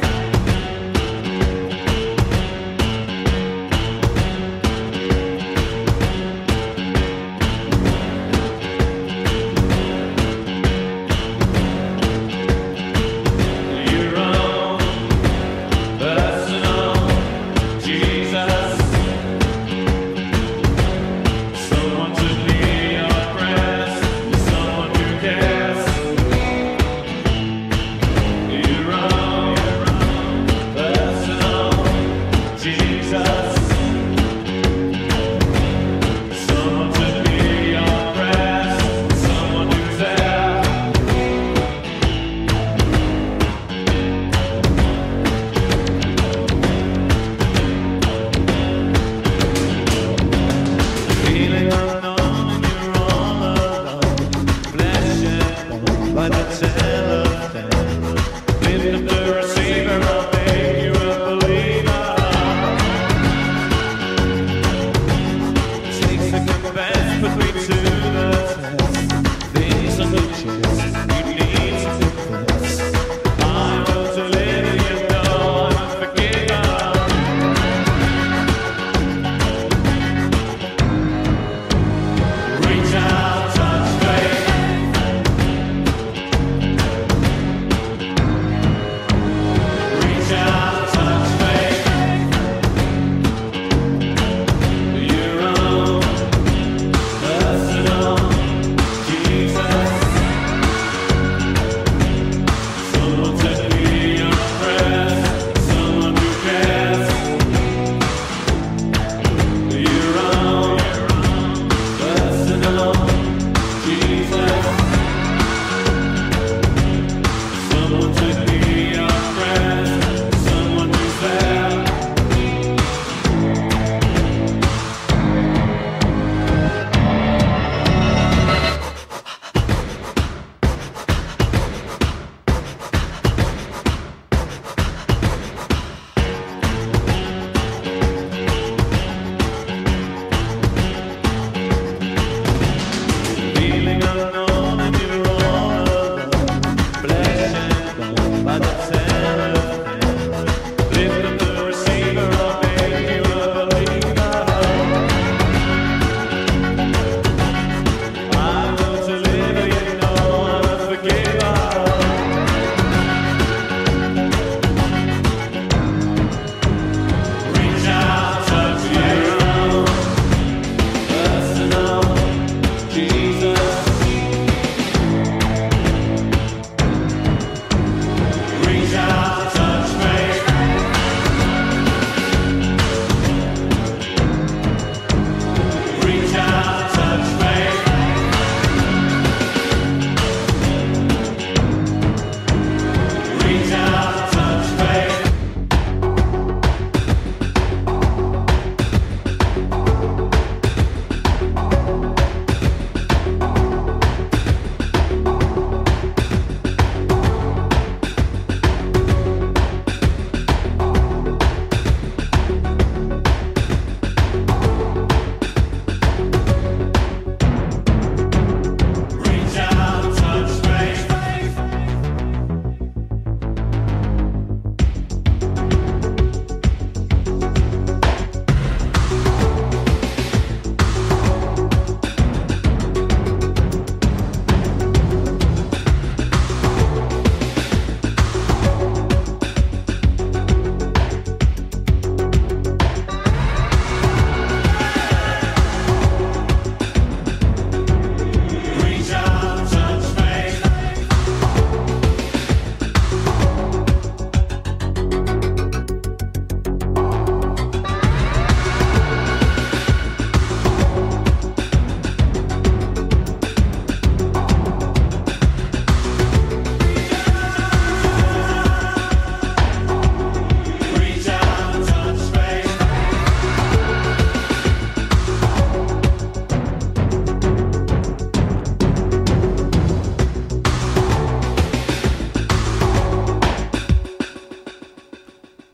but 56.14 56.34
it's 56.34 56.62
a 56.62 56.68
hell 56.68 57.11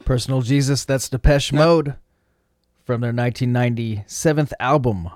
Personal 0.07 0.41
Jesus, 0.41 0.85
that's 0.85 1.09
Depeche 1.09 1.51
Mode 1.51 1.95
from 2.85 3.01
their 3.01 3.11
1997th 3.11 4.53
album, 4.57 5.09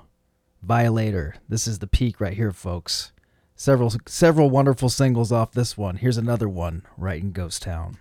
Violator. 0.62 1.36
This 1.48 1.66
is 1.66 1.78
the 1.78 1.86
peak 1.86 2.20
right 2.20 2.34
here, 2.34 2.52
folks. 2.52 3.10
Several 3.56 3.90
several 4.06 4.50
wonderful 4.50 4.90
singles 4.90 5.32
off 5.32 5.52
this 5.52 5.78
one. 5.78 5.96
Here's 5.96 6.18
another 6.18 6.46
one, 6.46 6.82
right 6.98 7.22
in 7.22 7.32
Ghost 7.32 7.62
Town. 7.62 7.96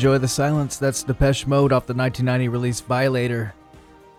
Enjoy 0.00 0.16
the 0.16 0.28
silence. 0.28 0.78
That's 0.78 1.02
Depeche 1.02 1.46
Mode 1.46 1.72
off 1.72 1.84
the 1.84 1.92
1990 1.92 2.48
release 2.48 2.80
Violator. 2.80 3.52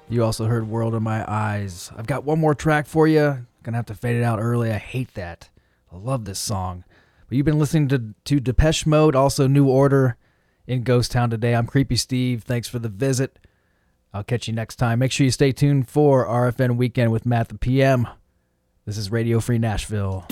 You 0.09 0.23
also 0.23 0.45
heard 0.45 0.69
World 0.69 0.93
in 0.93 1.01
My 1.01 1.25
Eyes. 1.27 1.91
I've 1.97 2.05
got 2.05 2.23
one 2.23 2.37
more 2.37 2.53
track 2.53 2.85
for 2.85 3.07
you. 3.07 3.47
Gonna 3.63 3.77
have 3.77 3.87
to 3.87 3.95
fade 3.95 4.15
it 4.15 4.21
out 4.21 4.39
early. 4.39 4.69
I 4.69 4.77
hate 4.77 5.15
that. 5.15 5.49
I 5.91 5.97
love 5.97 6.25
this 6.25 6.37
song. 6.37 6.83
But 7.27 7.35
you've 7.35 7.47
been 7.47 7.57
listening 7.57 7.87
to, 7.87 8.13
to 8.25 8.39
Depeche 8.39 8.85
Mode, 8.85 9.15
also 9.15 9.47
New 9.47 9.67
Order 9.67 10.17
in 10.67 10.83
Ghost 10.83 11.11
Town 11.11 11.31
today. 11.31 11.55
I'm 11.55 11.65
Creepy 11.65 11.95
Steve. 11.95 12.43
Thanks 12.43 12.69
for 12.69 12.77
the 12.77 12.87
visit. 12.87 13.39
I'll 14.13 14.23
catch 14.23 14.47
you 14.47 14.53
next 14.53 14.75
time. 14.75 14.99
Make 14.99 15.11
sure 15.11 15.25
you 15.25 15.31
stay 15.31 15.51
tuned 15.51 15.89
for 15.89 16.27
RFN 16.27 16.75
Weekend 16.75 17.11
with 17.11 17.25
Matt 17.25 17.49
the 17.49 17.57
PM. 17.57 18.07
This 18.85 18.99
is 18.99 19.11
Radio 19.11 19.39
Free 19.39 19.57
Nashville. 19.57 20.27